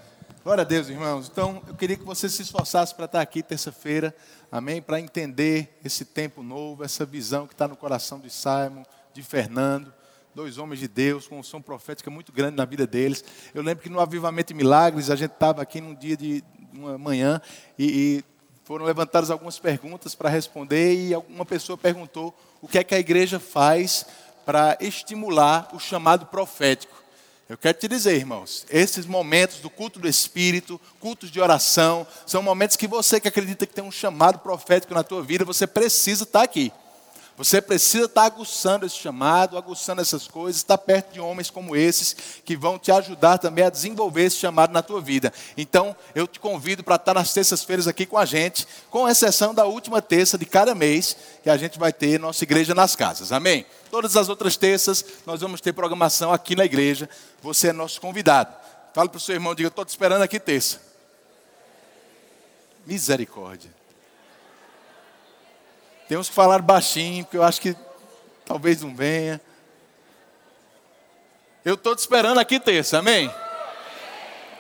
Glória 0.42 0.62
a 0.62 0.64
Deus, 0.64 0.88
irmãos. 0.88 1.28
Então, 1.30 1.62
eu 1.68 1.74
queria 1.74 1.96
que 1.96 2.04
você 2.04 2.28
se 2.28 2.42
esforçasse 2.42 2.94
para 2.94 3.04
estar 3.04 3.20
aqui 3.20 3.42
terça-feira, 3.42 4.14
amém? 4.50 4.82
Para 4.82 5.00
entender 5.00 5.78
esse 5.84 6.04
tempo 6.04 6.42
novo, 6.42 6.84
essa 6.84 7.06
visão 7.06 7.46
que 7.46 7.54
está 7.54 7.68
no 7.68 7.76
coração 7.76 8.18
de 8.18 8.30
Simon, 8.30 8.82
de 9.12 9.22
Fernando 9.22 9.92
dois 10.34 10.58
homens 10.58 10.80
de 10.80 10.88
Deus, 10.88 11.28
com 11.28 11.38
um 11.38 11.42
som 11.42 11.62
profético 11.62 12.10
muito 12.10 12.32
grande 12.32 12.56
na 12.56 12.64
vida 12.64 12.86
deles. 12.86 13.24
Eu 13.54 13.62
lembro 13.62 13.82
que 13.82 13.88
no 13.88 14.00
Avivamento 14.00 14.52
e 14.52 14.56
Milagres, 14.56 15.08
a 15.08 15.16
gente 15.16 15.32
estava 15.32 15.62
aqui 15.62 15.80
num 15.80 15.94
dia 15.94 16.16
de 16.16 16.42
uma 16.72 16.98
manhã 16.98 17.40
e, 17.78 17.86
e 18.18 18.24
foram 18.64 18.86
levantadas 18.86 19.30
algumas 19.30 19.58
perguntas 19.58 20.14
para 20.14 20.30
responder 20.30 20.94
e 20.94 21.14
alguma 21.14 21.44
pessoa 21.44 21.76
perguntou 21.76 22.34
o 22.62 22.66
que 22.66 22.78
é 22.78 22.84
que 22.84 22.94
a 22.94 22.98
igreja 22.98 23.38
faz 23.38 24.06
para 24.46 24.76
estimular 24.80 25.68
o 25.74 25.78
chamado 25.78 26.26
profético. 26.26 27.04
Eu 27.46 27.58
quero 27.58 27.78
te 27.78 27.86
dizer, 27.86 28.16
irmãos, 28.16 28.64
esses 28.70 29.04
momentos 29.04 29.58
do 29.58 29.68
culto 29.68 29.98
do 29.98 30.08
Espírito, 30.08 30.80
cultos 30.98 31.30
de 31.30 31.38
oração, 31.42 32.06
são 32.26 32.42
momentos 32.42 32.74
que 32.74 32.86
você 32.86 33.20
que 33.20 33.28
acredita 33.28 33.66
que 33.66 33.74
tem 33.74 33.84
um 33.84 33.92
chamado 33.92 34.38
profético 34.38 34.94
na 34.94 35.02
tua 35.02 35.22
vida, 35.22 35.44
você 35.44 35.66
precisa 35.66 36.24
estar 36.24 36.42
aqui. 36.42 36.72
Você 37.36 37.60
precisa 37.60 38.04
estar 38.04 38.24
aguçando 38.24 38.86
esse 38.86 38.94
chamado, 38.94 39.58
aguçando 39.58 40.00
essas 40.00 40.28
coisas, 40.28 40.60
estar 40.60 40.78
perto 40.78 41.14
de 41.14 41.20
homens 41.20 41.50
como 41.50 41.74
esses 41.74 42.14
que 42.44 42.56
vão 42.56 42.78
te 42.78 42.92
ajudar 42.92 43.38
também 43.38 43.64
a 43.64 43.70
desenvolver 43.70 44.26
esse 44.26 44.36
chamado 44.36 44.72
na 44.72 44.82
tua 44.82 45.00
vida. 45.00 45.32
Então, 45.56 45.96
eu 46.14 46.28
te 46.28 46.38
convido 46.38 46.84
para 46.84 46.94
estar 46.94 47.12
nas 47.12 47.32
terças-feiras 47.32 47.88
aqui 47.88 48.06
com 48.06 48.16
a 48.16 48.24
gente, 48.24 48.68
com 48.88 49.08
exceção 49.08 49.52
da 49.52 49.64
última 49.64 50.00
terça 50.00 50.38
de 50.38 50.46
cada 50.46 50.76
mês, 50.76 51.16
que 51.42 51.50
a 51.50 51.56
gente 51.56 51.76
vai 51.76 51.92
ter 51.92 52.20
nossa 52.20 52.44
igreja 52.44 52.72
nas 52.72 52.94
casas. 52.94 53.32
Amém? 53.32 53.66
Todas 53.90 54.16
as 54.16 54.28
outras 54.28 54.56
terças 54.56 55.04
nós 55.26 55.40
vamos 55.40 55.60
ter 55.60 55.72
programação 55.72 56.32
aqui 56.32 56.54
na 56.54 56.64
igreja. 56.64 57.08
Você 57.42 57.68
é 57.68 57.72
nosso 57.72 58.00
convidado. 58.00 58.54
Fala 58.92 59.08
para 59.08 59.18
o 59.18 59.20
seu 59.20 59.34
irmão, 59.34 59.56
diga, 59.56 59.68
estou 59.68 59.84
te 59.84 59.88
esperando 59.88 60.22
aqui 60.22 60.38
terça. 60.38 60.80
Misericórdia. 62.86 63.83
Tem 66.08 66.18
uns 66.18 66.28
que 66.28 66.34
falaram 66.34 66.62
baixinho, 66.62 67.24
porque 67.24 67.38
eu 67.38 67.42
acho 67.42 67.60
que 67.60 67.74
talvez 68.44 68.82
não 68.82 68.94
venha. 68.94 69.40
Eu 71.64 71.74
estou 71.74 71.96
te 71.96 72.00
esperando 72.00 72.38
aqui 72.38 72.60
terça, 72.60 72.98
amém? 72.98 73.32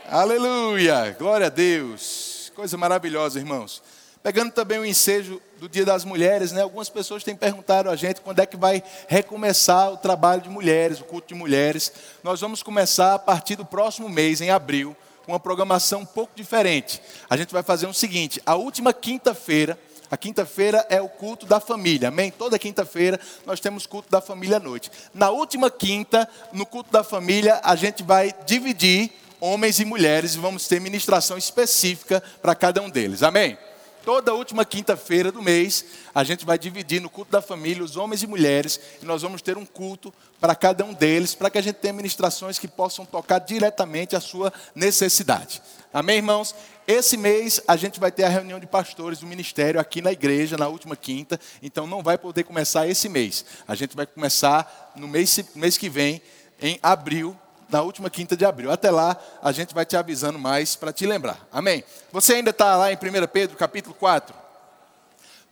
Aleluia, 0.08 1.14
glória 1.18 1.48
a 1.48 1.50
Deus. 1.50 2.50
Coisa 2.54 2.78
maravilhosa, 2.78 3.38
irmãos. 3.38 3.82
Pegando 4.22 4.52
também 4.52 4.78
o 4.78 4.86
ensejo 4.86 5.38
do 5.58 5.68
Dia 5.68 5.84
das 5.84 6.02
Mulheres, 6.02 6.50
né? 6.50 6.62
Algumas 6.62 6.88
pessoas 6.88 7.22
têm 7.22 7.36
perguntado 7.36 7.90
a 7.90 7.96
gente 7.96 8.22
quando 8.22 8.38
é 8.38 8.46
que 8.46 8.56
vai 8.56 8.82
recomeçar 9.06 9.92
o 9.92 9.98
trabalho 9.98 10.40
de 10.40 10.48
mulheres, 10.48 10.98
o 10.98 11.04
culto 11.04 11.28
de 11.28 11.34
mulheres. 11.34 11.92
Nós 12.22 12.40
vamos 12.40 12.62
começar 12.62 13.12
a 13.12 13.18
partir 13.18 13.54
do 13.54 13.66
próximo 13.66 14.08
mês, 14.08 14.40
em 14.40 14.48
abril, 14.48 14.96
com 15.26 15.32
uma 15.32 15.40
programação 15.40 16.00
um 16.00 16.06
pouco 16.06 16.32
diferente. 16.34 17.02
A 17.28 17.36
gente 17.36 17.52
vai 17.52 17.62
fazer 17.62 17.86
o 17.86 17.92
seguinte: 17.92 18.40
a 18.46 18.54
última 18.54 18.94
quinta-feira 18.94 19.78
a 20.14 20.16
quinta-feira 20.16 20.86
é 20.88 21.02
o 21.02 21.08
culto 21.08 21.44
da 21.44 21.58
família, 21.58 22.06
amém? 22.06 22.30
Toda 22.30 22.56
quinta-feira 22.56 23.18
nós 23.44 23.58
temos 23.58 23.84
culto 23.84 24.08
da 24.08 24.20
família 24.20 24.58
à 24.58 24.60
noite. 24.60 24.88
Na 25.12 25.30
última 25.30 25.68
quinta, 25.72 26.28
no 26.52 26.64
culto 26.64 26.92
da 26.92 27.02
família, 27.02 27.60
a 27.64 27.74
gente 27.74 28.04
vai 28.04 28.32
dividir 28.46 29.10
homens 29.40 29.80
e 29.80 29.84
mulheres 29.84 30.36
e 30.36 30.38
vamos 30.38 30.68
ter 30.68 30.80
ministração 30.80 31.36
específica 31.36 32.22
para 32.40 32.54
cada 32.54 32.80
um 32.80 32.88
deles, 32.88 33.24
amém? 33.24 33.58
Toda 34.04 34.34
última 34.34 34.66
quinta-feira 34.66 35.32
do 35.32 35.42
mês, 35.42 35.82
a 36.14 36.22
gente 36.22 36.44
vai 36.44 36.58
dividir 36.58 37.00
no 37.00 37.08
culto 37.08 37.32
da 37.32 37.40
família 37.40 37.82
os 37.82 37.96
homens 37.96 38.22
e 38.22 38.26
mulheres, 38.26 38.78
e 39.02 39.06
nós 39.06 39.22
vamos 39.22 39.40
ter 39.40 39.56
um 39.56 39.64
culto 39.64 40.12
para 40.38 40.54
cada 40.54 40.84
um 40.84 40.92
deles, 40.92 41.34
para 41.34 41.48
que 41.48 41.56
a 41.56 41.62
gente 41.62 41.76
tenha 41.76 41.94
ministrações 41.94 42.58
que 42.58 42.68
possam 42.68 43.06
tocar 43.06 43.38
diretamente 43.38 44.14
a 44.14 44.20
sua 44.20 44.52
necessidade. 44.74 45.62
Amém, 45.90 46.16
irmãos? 46.16 46.54
Esse 46.86 47.16
mês 47.16 47.62
a 47.66 47.76
gente 47.76 47.98
vai 47.98 48.12
ter 48.12 48.24
a 48.24 48.28
reunião 48.28 48.60
de 48.60 48.66
pastores 48.66 49.20
do 49.20 49.26
ministério 49.26 49.80
aqui 49.80 50.02
na 50.02 50.12
igreja, 50.12 50.58
na 50.58 50.68
última 50.68 50.96
quinta, 50.96 51.40
então 51.62 51.86
não 51.86 52.02
vai 52.02 52.18
poder 52.18 52.44
começar 52.44 52.86
esse 52.86 53.08
mês. 53.08 53.42
A 53.66 53.74
gente 53.74 53.96
vai 53.96 54.06
começar 54.06 54.92
no 54.94 55.08
mês, 55.08 55.42
mês 55.54 55.78
que 55.78 55.88
vem, 55.88 56.20
em 56.60 56.78
abril, 56.82 57.34
na 57.74 57.82
última 57.82 58.08
quinta 58.08 58.36
de 58.36 58.44
abril. 58.44 58.70
Até 58.70 58.88
lá, 58.88 59.16
a 59.42 59.50
gente 59.50 59.74
vai 59.74 59.84
te 59.84 59.96
avisando 59.96 60.38
mais 60.38 60.76
para 60.76 60.92
te 60.92 61.04
lembrar. 61.04 61.44
Amém? 61.50 61.82
Você 62.12 62.34
ainda 62.34 62.50
está 62.50 62.76
lá 62.76 62.92
em 62.92 62.94
1 62.94 63.26
Pedro, 63.32 63.56
capítulo 63.56 63.96
4? 63.96 64.32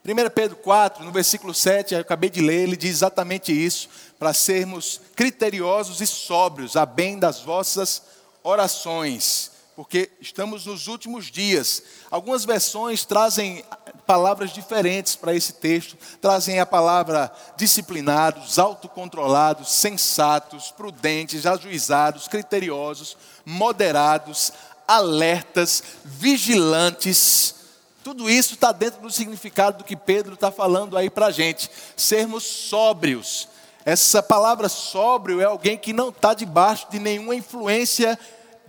1 0.04 0.30
Pedro 0.30 0.56
4, 0.56 1.04
no 1.04 1.10
versículo 1.10 1.52
7, 1.52 1.94
eu 1.94 2.00
acabei 2.00 2.30
de 2.30 2.40
ler, 2.40 2.62
ele 2.62 2.76
diz 2.76 2.90
exatamente 2.90 3.52
isso, 3.52 3.88
para 4.20 4.32
sermos 4.32 5.00
criteriosos 5.16 6.00
e 6.00 6.06
sóbrios, 6.06 6.76
a 6.76 6.86
bem 6.86 7.18
das 7.18 7.40
vossas 7.40 8.02
orações, 8.44 9.50
porque 9.74 10.10
estamos 10.20 10.66
nos 10.66 10.86
últimos 10.86 11.26
dias. 11.26 11.82
Algumas 12.10 12.44
versões 12.44 13.04
trazem 13.04 13.64
palavras 14.06 14.52
diferentes 14.52 15.16
para 15.16 15.34
esse 15.34 15.54
texto, 15.54 15.96
trazem 16.20 16.60
a 16.60 16.66
palavra 16.66 17.32
disciplinados, 17.56 18.58
autocontrolados, 18.58 19.72
sensatos, 19.72 20.70
prudentes, 20.70 21.46
ajuizados, 21.46 22.28
criteriosos, 22.28 23.16
moderados, 23.44 24.52
alertas, 24.86 25.82
vigilantes 26.04 27.62
tudo 28.02 28.28
isso 28.28 28.54
está 28.54 28.72
dentro 28.72 29.00
do 29.00 29.10
significado 29.10 29.78
do 29.78 29.84
que 29.84 29.94
Pedro 29.94 30.34
está 30.34 30.50
falando 30.50 30.96
aí 30.96 31.08
para 31.08 31.26
a 31.26 31.30
gente. 31.30 31.70
Sermos 31.96 32.42
sóbrios. 32.42 33.48
Essa 33.84 34.22
palavra 34.22 34.68
sóbrio 34.68 35.40
é 35.40 35.44
alguém 35.44 35.78
que 35.78 35.92
não 35.92 36.08
está 36.08 36.34
debaixo 36.34 36.88
de 36.90 36.98
nenhuma 36.98 37.34
influência 37.34 38.18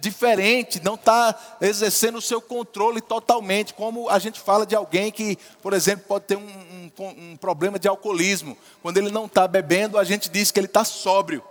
diferente, 0.03 0.83
não 0.83 0.95
está 0.95 1.35
exercendo 1.61 2.17
o 2.17 2.21
seu 2.21 2.41
controle 2.41 3.01
totalmente, 3.01 3.73
como 3.73 4.09
a 4.09 4.19
gente 4.19 4.39
fala 4.39 4.65
de 4.65 4.75
alguém 4.75 5.11
que, 5.11 5.37
por 5.61 5.73
exemplo, 5.73 6.05
pode 6.07 6.25
ter 6.25 6.35
um, 6.35 6.91
um, 6.99 7.05
um 7.31 7.37
problema 7.37 7.79
de 7.79 7.87
alcoolismo. 7.87 8.57
Quando 8.81 8.97
ele 8.97 9.09
não 9.09 9.25
está 9.25 9.47
bebendo, 9.47 9.97
a 9.97 10.03
gente 10.03 10.29
diz 10.29 10.51
que 10.51 10.59
ele 10.59 10.67
está 10.67 10.83
sóbrio 10.83 11.43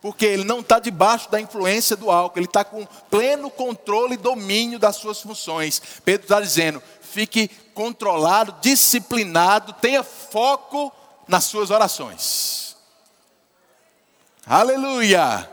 porque 0.00 0.24
ele 0.24 0.44
não 0.44 0.60
está 0.60 0.78
debaixo 0.78 1.30
da 1.30 1.38
influência 1.38 1.94
do 1.94 2.10
álcool, 2.10 2.38
ele 2.38 2.46
está 2.46 2.64
com 2.64 2.86
pleno 3.10 3.50
controle 3.50 4.14
e 4.14 4.16
domínio 4.16 4.78
das 4.78 4.96
suas 4.96 5.20
funções. 5.20 5.80
Pedro 6.04 6.24
está 6.24 6.40
dizendo: 6.40 6.82
fique 7.02 7.48
controlado, 7.74 8.56
disciplinado, 8.62 9.74
tenha 9.74 10.02
foco 10.02 10.90
nas 11.28 11.44
suas 11.44 11.70
orações. 11.70 12.76
Aleluia! 14.46 15.48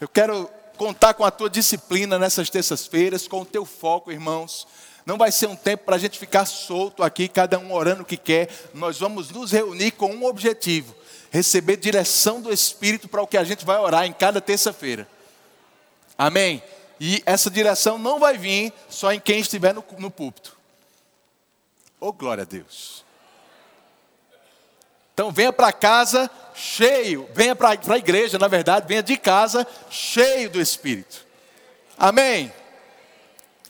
Eu 0.00 0.08
quero 0.08 0.50
contar 0.82 1.14
com 1.14 1.24
a 1.24 1.30
tua 1.30 1.48
disciplina 1.48 2.18
nessas 2.18 2.50
terças-feiras, 2.50 3.28
com 3.28 3.42
o 3.42 3.46
teu 3.46 3.64
foco, 3.64 4.10
irmãos. 4.10 4.66
Não 5.06 5.16
vai 5.16 5.30
ser 5.30 5.46
um 5.46 5.54
tempo 5.54 5.84
para 5.84 5.94
a 5.94 5.98
gente 5.98 6.18
ficar 6.18 6.44
solto 6.44 7.04
aqui, 7.04 7.28
cada 7.28 7.56
um 7.56 7.72
orando 7.72 8.02
o 8.02 8.04
que 8.04 8.16
quer. 8.16 8.50
Nós 8.74 8.98
vamos 8.98 9.30
nos 9.30 9.52
reunir 9.52 9.92
com 9.92 10.12
um 10.12 10.24
objetivo: 10.24 10.92
receber 11.30 11.76
direção 11.76 12.40
do 12.40 12.52
Espírito 12.52 13.06
para 13.06 13.22
o 13.22 13.28
que 13.28 13.36
a 13.36 13.44
gente 13.44 13.64
vai 13.64 13.78
orar 13.78 14.06
em 14.06 14.12
cada 14.12 14.40
terça-feira. 14.40 15.06
Amém? 16.18 16.60
E 16.98 17.22
essa 17.24 17.48
direção 17.48 17.96
não 17.96 18.18
vai 18.18 18.36
vir 18.36 18.72
só 18.88 19.12
em 19.12 19.20
quem 19.20 19.38
estiver 19.38 19.72
no, 19.72 19.84
no 19.98 20.10
púlpito. 20.10 20.58
Oh, 22.00 22.12
glória 22.12 22.42
a 22.42 22.44
Deus. 22.44 23.04
Então 25.14 25.30
venha 25.30 25.52
para 25.52 25.72
casa 25.72 26.30
cheio, 26.54 27.28
venha 27.34 27.54
para 27.54 27.70
a 27.70 27.98
igreja, 27.98 28.38
na 28.38 28.48
verdade, 28.48 28.86
venha 28.88 29.02
de 29.02 29.16
casa 29.16 29.66
cheio 29.90 30.48
do 30.50 30.60
Espírito. 30.60 31.26
Amém? 31.98 32.52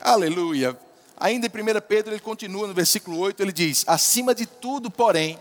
Aleluia. 0.01 0.79
Ainda 1.17 1.47
em 1.47 1.51
1 1.51 1.81
Pedro, 1.87 2.13
ele 2.13 2.21
continua 2.21 2.67
no 2.67 2.75
versículo 2.75 3.19
8, 3.19 3.41
ele 3.41 3.53
diz: 3.53 3.85
Acima 3.87 4.35
de 4.35 4.47
tudo, 4.47 4.91
porém, 4.91 5.39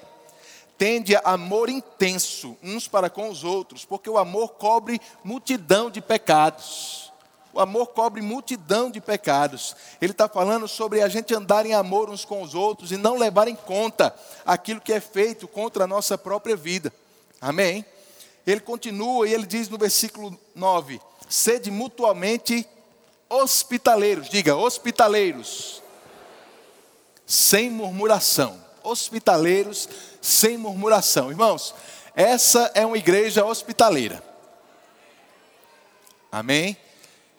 tende 0.78 1.16
amor 1.24 1.70
intenso 1.70 2.58
uns 2.62 2.88
para 2.88 3.10
com 3.10 3.30
os 3.30 3.44
outros, 3.44 3.86
porque 3.86 4.10
o 4.10 4.18
amor 4.18 4.54
cobre 4.54 5.00
multidão 5.24 5.90
de 5.90 6.02
pecados. 6.02 7.11
O 7.54 7.60
amor 7.60 7.88
cobre 7.88 8.22
multidão 8.22 8.90
de 8.90 9.02
pecados. 9.02 9.76
Ele 10.02 10.12
está 10.12 10.28
falando 10.28 10.68
sobre 10.68 11.02
a 11.02 11.10
gente 11.10 11.34
andar 11.34 11.66
em 11.66 11.74
amor 11.74 12.10
uns 12.10 12.24
com 12.24 12.42
os 12.42 12.56
outros 12.56 12.92
e 12.92 12.98
não 12.98 13.18
levar 13.18 13.48
em 13.48 13.56
conta 13.56 14.16
aquilo 14.46 14.80
que 14.80 14.94
é 14.94 15.00
feito 15.00 15.48
contra 15.48 15.84
a 15.84 15.88
nossa 15.88 16.18
própria 16.18 16.56
vida. 16.56 16.94
Amém? 17.40 17.86
Ele 18.48 18.62
continua 18.62 19.28
e 19.28 19.34
ele 19.34 19.46
diz 19.46 19.68
no 19.68 19.78
versículo 19.78 20.38
9: 20.56 21.02
sede 21.30 21.70
mutuamente 21.70 22.68
hospitaleiros. 23.30 24.30
Diga, 24.30 24.56
hospitaleiros. 24.56 25.82
Sem 27.26 27.70
murmuração. 27.70 28.60
Hospitaleiros 28.84 29.88
sem 30.22 30.58
murmuração. 30.58 31.30
Irmãos, 31.30 31.74
essa 32.16 32.72
é 32.74 32.86
uma 32.86 32.98
igreja 32.98 33.46
hospitaleira. 33.46 34.24
Amém? 36.32 36.78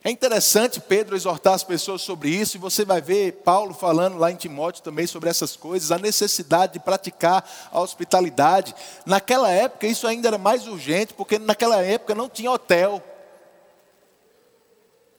É 0.04 0.10
interessante 0.10 0.80
Pedro 0.80 1.14
exortar 1.14 1.54
as 1.54 1.62
pessoas 1.62 2.02
sobre 2.02 2.28
isso, 2.28 2.56
e 2.56 2.60
você 2.60 2.84
vai 2.84 3.00
ver 3.00 3.40
Paulo 3.44 3.72
falando 3.72 4.18
lá 4.18 4.32
em 4.32 4.36
Timóteo 4.36 4.82
também 4.82 5.06
sobre 5.06 5.30
essas 5.30 5.54
coisas, 5.54 5.92
a 5.92 5.98
necessidade 5.98 6.72
de 6.72 6.80
praticar 6.80 7.48
a 7.70 7.80
hospitalidade. 7.80 8.74
Naquela 9.06 9.48
época 9.48 9.86
isso 9.86 10.06
ainda 10.08 10.26
era 10.26 10.38
mais 10.38 10.66
urgente, 10.66 11.14
porque 11.14 11.38
naquela 11.38 11.80
época 11.82 12.16
não 12.16 12.28
tinha 12.28 12.50
hotel. 12.50 13.00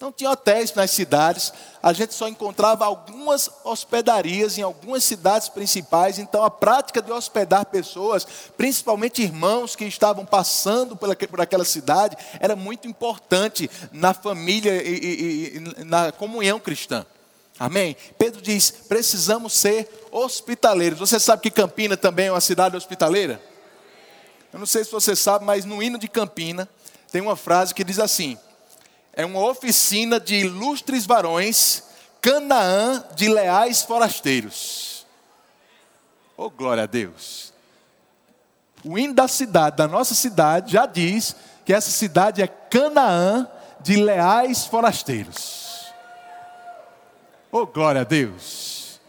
Não 0.03 0.11
tinha 0.11 0.31
hotéis 0.31 0.73
nas 0.73 0.91
cidades, 0.91 1.53
a 1.81 1.93
gente 1.93 2.13
só 2.13 2.27
encontrava 2.27 2.83
algumas 2.83 3.49
hospedarias 3.63 4.57
em 4.57 4.61
algumas 4.61 5.01
cidades 5.01 5.47
principais. 5.47 6.19
Então, 6.19 6.43
a 6.43 6.51
prática 6.51 7.01
de 7.01 7.09
hospedar 7.09 7.67
pessoas, 7.67 8.27
principalmente 8.57 9.21
irmãos 9.21 9.77
que 9.77 9.85
estavam 9.85 10.25
passando 10.25 10.97
por 10.97 11.39
aquela 11.39 11.63
cidade, 11.63 12.17
era 12.41 12.53
muito 12.53 12.85
importante 12.85 13.71
na 13.93 14.13
família 14.13 14.73
e, 14.83 14.93
e, 14.93 15.57
e 15.57 15.83
na 15.85 16.11
comunhão 16.11 16.59
cristã. 16.59 17.05
Amém? 17.57 17.95
Pedro 18.17 18.41
diz: 18.41 18.71
precisamos 18.71 19.53
ser 19.53 19.87
hospitaleiros. 20.11 20.99
Você 20.99 21.17
sabe 21.17 21.43
que 21.43 21.49
Campina 21.49 21.95
também 21.95 22.27
é 22.27 22.31
uma 22.33 22.41
cidade 22.41 22.75
hospitaleira? 22.75 23.41
Eu 24.51 24.59
não 24.59 24.65
sei 24.65 24.83
se 24.83 24.91
você 24.91 25.15
sabe, 25.15 25.45
mas 25.45 25.63
no 25.63 25.81
hino 25.81 25.97
de 25.97 26.09
Campina 26.09 26.67
tem 27.09 27.21
uma 27.21 27.37
frase 27.37 27.73
que 27.73 27.85
diz 27.85 27.99
assim: 27.99 28.37
é 29.13 29.25
uma 29.25 29.39
oficina 29.39 30.19
de 30.19 30.35
ilustres 30.35 31.05
varões, 31.05 31.83
Canaã 32.19 33.03
de 33.15 33.27
leais 33.27 33.83
forasteiros. 33.83 35.05
Oh, 36.35 36.49
glória 36.49 36.83
a 36.83 36.87
Deus. 36.87 37.53
O 38.83 38.97
hino 38.97 39.13
da 39.13 39.27
cidade, 39.27 39.77
da 39.77 39.87
nossa 39.87 40.15
cidade, 40.15 40.73
já 40.73 40.85
diz 40.85 41.35
que 41.65 41.73
essa 41.73 41.91
cidade 41.91 42.41
é 42.41 42.47
Canaã 42.47 43.47
de 43.81 43.97
leais 43.97 44.65
forasteiros. 44.65 45.93
Oh, 47.51 47.67
glória 47.67 48.01
a 48.01 48.05
Deus. 48.05 48.99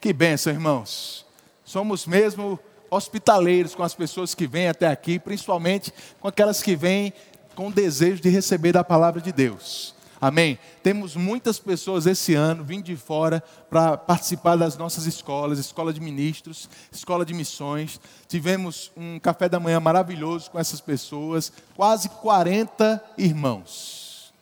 Que 0.00 0.12
bênção, 0.12 0.52
irmãos. 0.52 1.24
Somos 1.64 2.06
mesmo 2.06 2.58
hospitaleiros 2.90 3.74
com 3.74 3.82
as 3.82 3.94
pessoas 3.94 4.34
que 4.34 4.46
vêm 4.46 4.68
até 4.68 4.86
aqui, 4.86 5.18
principalmente 5.18 5.92
com 6.20 6.28
aquelas 6.28 6.62
que 6.62 6.76
vêm 6.76 7.12
com 7.56 7.70
desejo 7.70 8.22
de 8.22 8.28
receber 8.28 8.70
da 8.72 8.84
palavra 8.84 9.20
de 9.20 9.32
Deus. 9.32 9.96
Amém? 10.20 10.58
Temos 10.82 11.16
muitas 11.16 11.58
pessoas 11.58 12.06
esse 12.06 12.34
ano 12.34 12.62
vindo 12.62 12.84
de 12.84 12.96
fora 12.96 13.42
para 13.68 13.96
participar 13.96 14.56
das 14.56 14.76
nossas 14.76 15.06
escolas, 15.06 15.58
escola 15.58 15.92
de 15.92 16.00
ministros, 16.00 16.70
escola 16.92 17.24
de 17.24 17.34
missões. 17.34 18.00
Tivemos 18.28 18.92
um 18.96 19.18
café 19.18 19.48
da 19.48 19.58
manhã 19.58 19.80
maravilhoso 19.80 20.50
com 20.50 20.58
essas 20.58 20.80
pessoas, 20.80 21.52
quase 21.74 22.08
40 22.08 23.02
irmãos. 23.18 24.32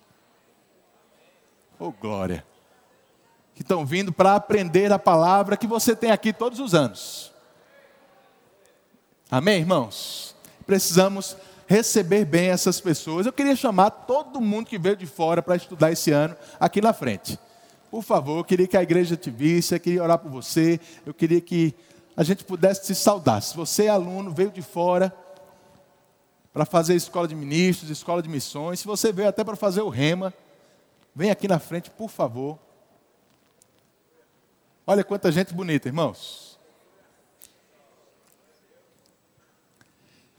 Oh, 1.79 1.93
glória! 1.93 2.45
Que 3.55 3.63
estão 3.63 3.87
vindo 3.87 4.13
para 4.13 4.35
aprender 4.35 4.93
a 4.93 4.99
palavra 4.99 5.57
que 5.57 5.67
você 5.67 5.95
tem 5.95 6.11
aqui 6.11 6.33
todos 6.33 6.59
os 6.59 6.75
anos. 6.75 7.33
Amém, 9.31 9.61
irmãos? 9.61 10.37
Precisamos 10.67 11.37
receber 11.67 12.25
bem 12.25 12.49
essas 12.49 12.81
pessoas. 12.81 13.27
Eu 13.27 13.33
queria 13.33 13.57
chamar 13.57 13.91
todo 13.91 14.41
mundo 14.41 14.67
que 14.67 14.79
veio 14.79 14.97
de 14.97 15.07
fora 15.07 15.43
para 15.43 15.57
estudar 15.57 15.91
esse 15.91 16.11
ano 16.11 16.37
aqui 16.59 16.81
na 16.81 16.93
frente. 16.93 17.39
Por 17.91 18.03
favor, 18.03 18.39
eu 18.39 18.45
queria 18.45 18.67
que 18.67 18.77
a 18.77 18.83
igreja 18.83 19.17
te 19.17 19.31
visse, 19.31 19.75
eu 19.75 19.81
queria 19.81 20.03
orar 20.03 20.19
por 20.19 20.31
você, 20.31 20.81
eu 21.07 21.15
queria 21.15 21.41
que 21.41 21.75
a 22.17 22.23
gente 22.23 22.45
pudesse 22.45 22.87
se 22.87 22.95
saudar. 22.95 23.41
Se 23.41 23.57
você 23.57 23.85
é 23.85 23.89
aluno, 23.89 24.33
veio 24.33 24.51
de 24.51 24.63
fora 24.63 25.15
para 26.53 26.65
fazer 26.65 26.95
escola 26.95 27.27
de 27.27 27.35
ministros, 27.35 27.91
escola 27.91 28.23
de 28.23 28.29
missões, 28.29 28.81
se 28.81 28.87
você 28.87 29.13
veio 29.13 29.29
até 29.29 29.43
para 29.43 29.57
fazer 29.57 29.81
o 29.81 29.89
rema, 29.89 30.33
vem 31.15 31.31
aqui 31.31 31.49
na 31.49 31.59
frente, 31.59 31.91
por 31.91 32.09
favor. 32.09 32.59
Olha 34.87 35.03
quanta 35.03 35.33
gente 35.33 35.55
bonita, 35.55 35.89
irmãos. 35.89 36.44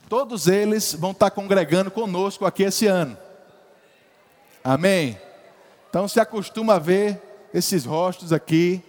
Todos 0.08 0.48
eles 0.48 0.94
vão 0.94 1.12
estar 1.12 1.32
congregando 1.32 1.89
conosco 1.89 2.46
aqui 2.46 2.63
esse 2.63 2.86
ano. 2.86 3.18
Amém? 4.63 5.20
Então 5.89 6.08
se 6.08 6.20
acostuma 6.20 6.76
a 6.76 6.80
ver 6.80 7.22
esses 7.54 7.86
rostos 7.86 8.32
aqui. 8.32 8.84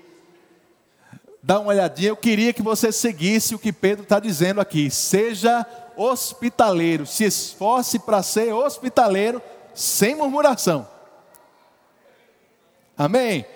Dá 1.42 1.60
uma 1.60 1.68
olhadinha. 1.68 2.08
Eu 2.08 2.16
queria 2.16 2.52
que 2.52 2.62
você 2.62 2.90
seguisse 2.90 3.54
o 3.54 3.58
que 3.58 3.72
Pedro 3.72 4.02
está 4.02 4.18
dizendo 4.18 4.60
aqui. 4.60 4.90
Seja 4.90 5.64
hospitaleiro. 5.96 7.06
Se 7.06 7.24
esforce 7.24 7.98
para 7.98 8.22
ser 8.22 8.52
hospitaleiro 8.52 9.40
sem 9.74 10.14
murmuração. 10.14 10.88
Amém? 12.98 13.46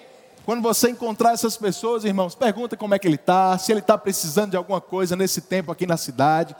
Quando 0.44 0.62
você 0.62 0.90
encontrar 0.90 1.32
essas 1.32 1.56
pessoas, 1.56 2.04
irmãos, 2.04 2.34
pergunta 2.34 2.76
como 2.76 2.94
é 2.94 2.98
que 2.98 3.06
ele 3.06 3.16
está, 3.16 3.56
se 3.58 3.72
ele 3.72 3.80
está 3.80 3.96
precisando 3.96 4.50
de 4.50 4.56
alguma 4.56 4.80
coisa 4.80 5.14
nesse 5.14 5.42
tempo 5.42 5.70
aqui 5.70 5.86
na 5.86 5.96
cidade, 5.96 6.56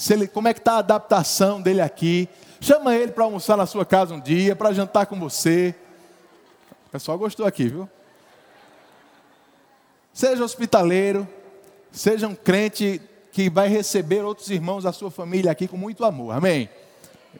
se 0.00 0.14
ele, 0.14 0.26
como 0.26 0.48
é 0.48 0.54
que 0.54 0.60
está 0.60 0.76
a 0.76 0.78
adaptação 0.78 1.60
dele 1.60 1.82
aqui. 1.82 2.26
Chama 2.58 2.96
ele 2.96 3.12
para 3.12 3.24
almoçar 3.24 3.54
na 3.54 3.66
sua 3.66 3.84
casa 3.84 4.14
um 4.14 4.18
dia, 4.18 4.56
para 4.56 4.72
jantar 4.72 5.04
com 5.04 5.20
você. 5.20 5.74
O 6.86 6.90
pessoal 6.90 7.18
gostou 7.18 7.44
aqui, 7.44 7.68
viu? 7.68 7.86
Seja 10.10 10.42
hospitaleiro, 10.42 11.28
seja 11.92 12.26
um 12.26 12.34
crente 12.34 12.98
que 13.30 13.50
vai 13.50 13.68
receber 13.68 14.24
outros 14.24 14.48
irmãos 14.48 14.84
da 14.84 14.92
sua 14.92 15.10
família 15.10 15.52
aqui 15.52 15.68
com 15.68 15.76
muito 15.76 16.02
amor. 16.02 16.34
Amém? 16.34 16.70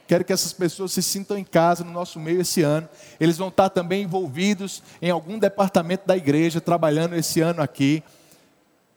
Quero 0.07 0.23
que 0.23 0.33
essas 0.33 0.53
pessoas 0.53 0.93
se 0.93 1.03
sintam 1.03 1.39
em 1.39 1.45
casa 1.45 1.83
no 1.83 1.91
nosso 1.91 2.21
meio 2.21 2.43
esse 2.43 2.61
ano. 2.61 2.87
Eles 3.19 3.39
vão 3.39 3.49
estar 3.49 3.71
também 3.71 4.03
envolvidos 4.03 4.83
em 5.01 5.09
algum 5.09 5.39
departamento 5.39 6.07
da 6.07 6.15
igreja, 6.15 6.61
trabalhando 6.61 7.17
esse 7.17 7.41
ano 7.41 7.63
aqui. 7.63 8.03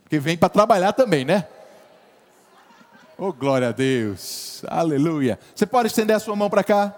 Porque 0.03 0.19
vem 0.19 0.35
para 0.35 0.49
trabalhar 0.49 0.91
também, 0.91 1.23
né? 1.23 1.47
Oh, 3.15 3.31
glória 3.31 3.69
a 3.69 3.71
Deus. 3.71 4.63
Aleluia. 4.67 5.37
Você 5.53 5.67
pode 5.67 5.87
estender 5.87 6.15
a 6.15 6.19
sua 6.19 6.35
mão 6.35 6.49
para 6.49 6.63
cá? 6.63 6.95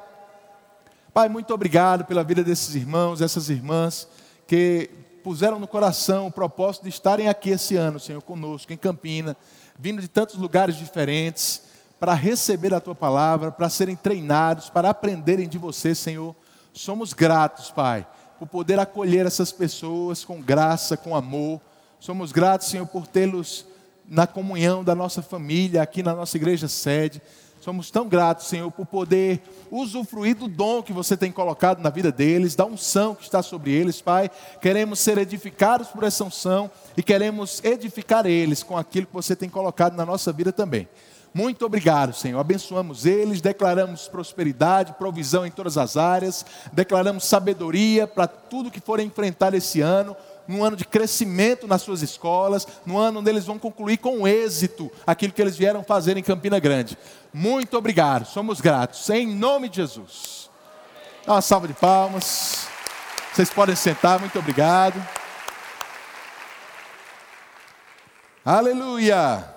Pai, 1.13 1.27
muito 1.27 1.53
obrigado 1.53 2.05
pela 2.05 2.23
vida 2.23 2.41
desses 2.41 2.73
irmãos, 2.73 3.21
essas 3.21 3.49
irmãs 3.49 4.07
que 4.47 4.89
puseram 5.21 5.59
no 5.59 5.67
coração 5.67 6.27
o 6.27 6.31
propósito 6.31 6.83
de 6.83 6.89
estarem 6.89 7.27
aqui 7.27 7.49
esse 7.49 7.75
ano, 7.75 7.99
Senhor, 7.99 8.21
conosco, 8.21 8.71
em 8.71 8.77
Campina, 8.77 9.35
vindo 9.77 10.01
de 10.01 10.07
tantos 10.07 10.35
lugares 10.35 10.77
diferentes, 10.77 11.63
para 11.99 12.13
receber 12.13 12.73
a 12.73 12.79
tua 12.79 12.95
palavra, 12.95 13.51
para 13.51 13.67
serem 13.67 13.95
treinados, 13.95 14.69
para 14.69 14.89
aprenderem 14.91 15.49
de 15.49 15.57
você, 15.57 15.93
Senhor. 15.93 16.33
Somos 16.71 17.11
gratos, 17.11 17.71
Pai, 17.71 18.07
por 18.39 18.47
poder 18.47 18.79
acolher 18.79 19.25
essas 19.25 19.51
pessoas 19.51 20.23
com 20.23 20.41
graça, 20.41 20.95
com 20.95 21.13
amor. 21.13 21.59
Somos 21.99 22.31
gratos, 22.31 22.69
Senhor, 22.69 22.85
por 22.87 23.05
tê-los 23.05 23.65
na 24.07 24.27
comunhão 24.27 24.83
da 24.83 24.93
nossa 24.93 25.21
família, 25.21 25.81
aqui 25.81 26.03
na 26.03 26.13
nossa 26.13 26.37
igreja 26.37 26.67
sede. 26.67 27.21
Somos 27.59 27.89
tão 27.89 28.07
gratos, 28.07 28.45
Senhor, 28.45 28.69
por 28.69 28.85
poder 28.85 29.41
usufruir 29.71 30.35
do 30.35 30.47
dom 30.47 30.83
que 30.83 30.93
você 30.93 31.17
tem 31.17 31.31
colocado 31.31 31.81
na 31.81 31.89
vida 31.89 32.11
deles, 32.11 32.53
da 32.53 32.63
unção 32.63 33.15
que 33.15 33.23
está 33.23 33.41
sobre 33.41 33.71
eles, 33.71 33.99
Pai. 34.01 34.29
Queremos 34.61 34.99
ser 34.99 35.17
edificados 35.17 35.87
por 35.87 36.03
essa 36.03 36.23
unção 36.23 36.69
e 36.95 37.01
queremos 37.01 37.63
edificar 37.63 38.27
eles 38.27 38.61
com 38.61 38.77
aquilo 38.77 39.07
que 39.07 39.13
você 39.13 39.35
tem 39.35 39.49
colocado 39.49 39.95
na 39.95 40.05
nossa 40.05 40.31
vida 40.31 40.51
também. 40.51 40.87
Muito 41.33 41.65
obrigado, 41.65 42.13
Senhor. 42.13 42.39
Abençoamos 42.39 43.05
eles, 43.05 43.41
declaramos 43.41 44.07
prosperidade, 44.07 44.93
provisão 44.93 45.45
em 45.45 45.51
todas 45.51 45.77
as 45.77 45.97
áreas, 45.97 46.45
declaramos 46.71 47.25
sabedoria 47.25 48.05
para 48.05 48.27
tudo 48.27 48.71
que 48.71 48.79
for 48.79 48.99
enfrentar 48.99 49.53
esse 49.55 49.81
ano 49.81 50.15
num 50.47 50.63
ano 50.63 50.75
de 50.75 50.85
crescimento 50.85 51.67
nas 51.67 51.81
suas 51.81 52.01
escolas, 52.01 52.67
no 52.85 52.97
ano 52.97 53.19
onde 53.19 53.29
eles 53.29 53.45
vão 53.45 53.57
concluir 53.57 53.97
com 53.97 54.27
êxito 54.27 54.91
aquilo 55.05 55.33
que 55.33 55.41
eles 55.41 55.57
vieram 55.57 55.83
fazer 55.83 56.17
em 56.17 56.23
Campina 56.23 56.59
Grande. 56.59 56.97
Muito 57.33 57.77
obrigado, 57.77 58.25
somos 58.25 58.61
gratos, 58.61 59.09
em 59.09 59.27
nome 59.27 59.69
de 59.69 59.77
Jesus. 59.77 60.49
Dá 61.25 61.33
uma 61.33 61.41
salva 61.41 61.67
de 61.67 61.73
palmas. 61.73 62.67
Vocês 63.33 63.49
podem 63.49 63.75
sentar, 63.75 64.19
muito 64.19 64.37
obrigado. 64.39 65.03
Aleluia! 68.45 69.53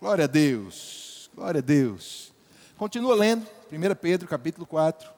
Glória 0.00 0.24
a 0.24 0.28
Deus, 0.28 1.30
glória 1.34 1.58
a 1.58 1.62
Deus. 1.62 2.32
Continua 2.76 3.14
lendo, 3.14 3.46
1 3.70 3.94
Pedro 3.94 4.26
capítulo 4.26 4.66
4. 4.66 5.08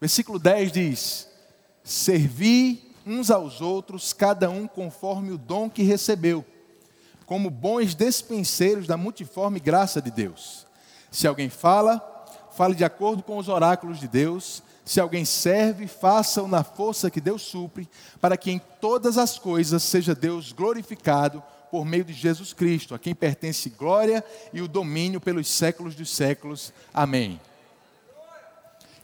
Versículo 0.00 0.38
10 0.38 0.72
diz: 0.72 1.28
Servi 1.86 2.82
uns 3.06 3.30
aos 3.30 3.60
outros, 3.60 4.12
cada 4.12 4.50
um 4.50 4.66
conforme 4.66 5.30
o 5.30 5.38
dom 5.38 5.70
que 5.70 5.84
recebeu, 5.84 6.44
como 7.24 7.48
bons 7.48 7.94
despenseiros 7.94 8.88
da 8.88 8.96
multiforme 8.96 9.60
graça 9.60 10.02
de 10.02 10.10
Deus. 10.10 10.66
Se 11.12 11.28
alguém 11.28 11.48
fala, 11.48 12.02
fale 12.56 12.74
de 12.74 12.84
acordo 12.84 13.22
com 13.22 13.38
os 13.38 13.48
oráculos 13.48 14.00
de 14.00 14.08
Deus. 14.08 14.64
Se 14.84 14.98
alguém 14.98 15.24
serve, 15.24 15.86
faça-o 15.86 16.48
na 16.48 16.64
força 16.64 17.08
que 17.08 17.20
Deus 17.20 17.42
supre, 17.42 17.88
para 18.20 18.36
que 18.36 18.50
em 18.50 18.60
todas 18.80 19.16
as 19.16 19.38
coisas 19.38 19.84
seja 19.84 20.12
Deus 20.12 20.50
glorificado 20.50 21.40
por 21.70 21.84
meio 21.84 22.04
de 22.04 22.12
Jesus 22.12 22.52
Cristo, 22.52 22.96
a 22.96 22.98
quem 22.98 23.14
pertence 23.14 23.70
glória 23.70 24.24
e 24.52 24.60
o 24.60 24.66
domínio 24.66 25.20
pelos 25.20 25.46
séculos 25.46 25.94
dos 25.94 26.10
séculos. 26.10 26.72
Amém. 26.92 27.40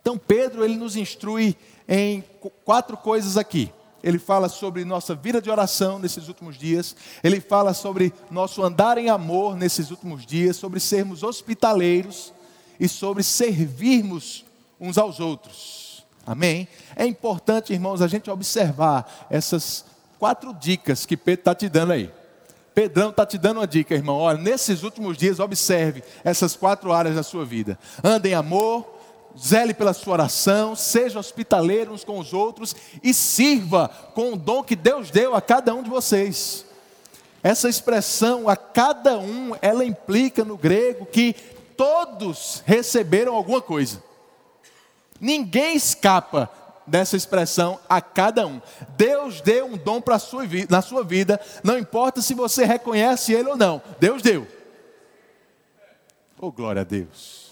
Então 0.00 0.18
Pedro 0.18 0.64
ele 0.64 0.76
nos 0.76 0.96
instrui 0.96 1.56
em 1.88 2.24
quatro 2.64 2.96
coisas 2.96 3.36
aqui. 3.36 3.72
Ele 4.02 4.18
fala 4.18 4.48
sobre 4.48 4.84
nossa 4.84 5.14
vida 5.14 5.40
de 5.40 5.48
oração 5.48 5.98
nesses 5.98 6.26
últimos 6.26 6.58
dias. 6.58 6.96
Ele 7.22 7.40
fala 7.40 7.72
sobre 7.72 8.12
nosso 8.30 8.62
andar 8.62 8.98
em 8.98 9.08
amor 9.08 9.56
nesses 9.56 9.90
últimos 9.90 10.26
dias, 10.26 10.56
sobre 10.56 10.80
sermos 10.80 11.22
hospitaleiros 11.22 12.32
e 12.80 12.88
sobre 12.88 13.22
servirmos 13.22 14.44
uns 14.80 14.98
aos 14.98 15.20
outros. 15.20 16.04
Amém? 16.26 16.66
É 16.96 17.06
importante, 17.06 17.72
irmãos, 17.72 18.02
a 18.02 18.08
gente 18.08 18.30
observar 18.30 19.26
essas 19.30 19.84
quatro 20.18 20.52
dicas 20.54 21.06
que 21.06 21.16
Pedro 21.16 21.40
está 21.40 21.54
te 21.54 21.68
dando 21.68 21.92
aí. 21.92 22.10
Pedrão 22.74 23.10
está 23.10 23.26
te 23.26 23.36
dando 23.36 23.58
uma 23.58 23.66
dica, 23.66 23.94
irmão. 23.94 24.16
Olha, 24.16 24.38
nesses 24.38 24.82
últimos 24.82 25.16
dias, 25.16 25.38
observe 25.38 26.02
essas 26.24 26.56
quatro 26.56 26.92
áreas 26.92 27.14
da 27.14 27.22
sua 27.22 27.44
vida: 27.44 27.78
anda 28.02 28.28
em 28.28 28.34
amor, 28.34 28.91
zele 29.38 29.74
pela 29.74 29.92
sua 29.92 30.14
oração, 30.14 30.74
seja 30.74 31.18
hospitaleiro 31.18 31.92
uns 31.92 32.04
com 32.04 32.18
os 32.18 32.32
outros 32.32 32.74
e 33.02 33.12
sirva 33.14 33.88
com 34.14 34.32
o 34.32 34.36
dom 34.36 34.62
que 34.62 34.76
Deus 34.76 35.10
deu 35.10 35.34
a 35.34 35.40
cada 35.40 35.74
um 35.74 35.82
de 35.82 35.90
vocês. 35.90 36.64
Essa 37.42 37.68
expressão, 37.68 38.48
a 38.48 38.56
cada 38.56 39.18
um, 39.18 39.52
ela 39.60 39.84
implica 39.84 40.44
no 40.44 40.56
grego 40.56 41.06
que 41.06 41.34
todos 41.76 42.62
receberam 42.64 43.34
alguma 43.34 43.60
coisa. 43.60 44.02
Ninguém 45.20 45.76
escapa 45.76 46.50
dessa 46.86 47.16
expressão 47.16 47.78
a 47.88 48.00
cada 48.00 48.46
um. 48.46 48.60
Deus 48.96 49.40
deu 49.40 49.66
um 49.66 49.76
dom 49.76 50.00
para 50.00 50.18
sua 50.18 50.44
na 50.68 50.82
sua 50.82 51.02
vida, 51.02 51.40
não 51.62 51.78
importa 51.78 52.20
se 52.20 52.34
você 52.34 52.64
reconhece 52.64 53.32
ele 53.32 53.48
ou 53.48 53.56
não. 53.56 53.82
Deus 53.98 54.22
deu. 54.22 54.46
Oh, 56.40 56.50
glória 56.50 56.82
a 56.82 56.84
Deus. 56.84 57.51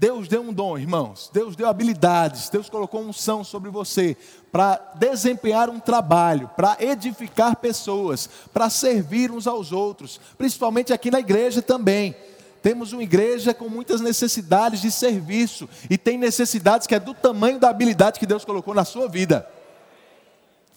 Deus 0.00 0.28
deu 0.28 0.42
um 0.42 0.52
dom, 0.52 0.78
irmãos. 0.78 1.28
Deus 1.32 1.56
deu 1.56 1.68
habilidades. 1.68 2.48
Deus 2.48 2.70
colocou 2.70 3.00
unção 3.00 3.42
sobre 3.42 3.68
você 3.68 4.16
para 4.52 4.76
desempenhar 4.94 5.68
um 5.68 5.80
trabalho, 5.80 6.48
para 6.56 6.76
edificar 6.78 7.56
pessoas, 7.56 8.30
para 8.52 8.70
servir 8.70 9.32
uns 9.32 9.48
aos 9.48 9.72
outros, 9.72 10.20
principalmente 10.38 10.92
aqui 10.92 11.10
na 11.10 11.18
igreja 11.18 11.60
também. 11.60 12.14
Temos 12.62 12.92
uma 12.92 13.02
igreja 13.02 13.52
com 13.52 13.68
muitas 13.68 14.00
necessidades 14.00 14.80
de 14.80 14.90
serviço 14.92 15.68
e 15.90 15.98
tem 15.98 16.16
necessidades 16.16 16.86
que 16.86 16.94
é 16.94 17.00
do 17.00 17.12
tamanho 17.12 17.58
da 17.58 17.68
habilidade 17.68 18.20
que 18.20 18.26
Deus 18.26 18.44
colocou 18.44 18.74
na 18.74 18.84
sua 18.84 19.08
vida. 19.08 19.48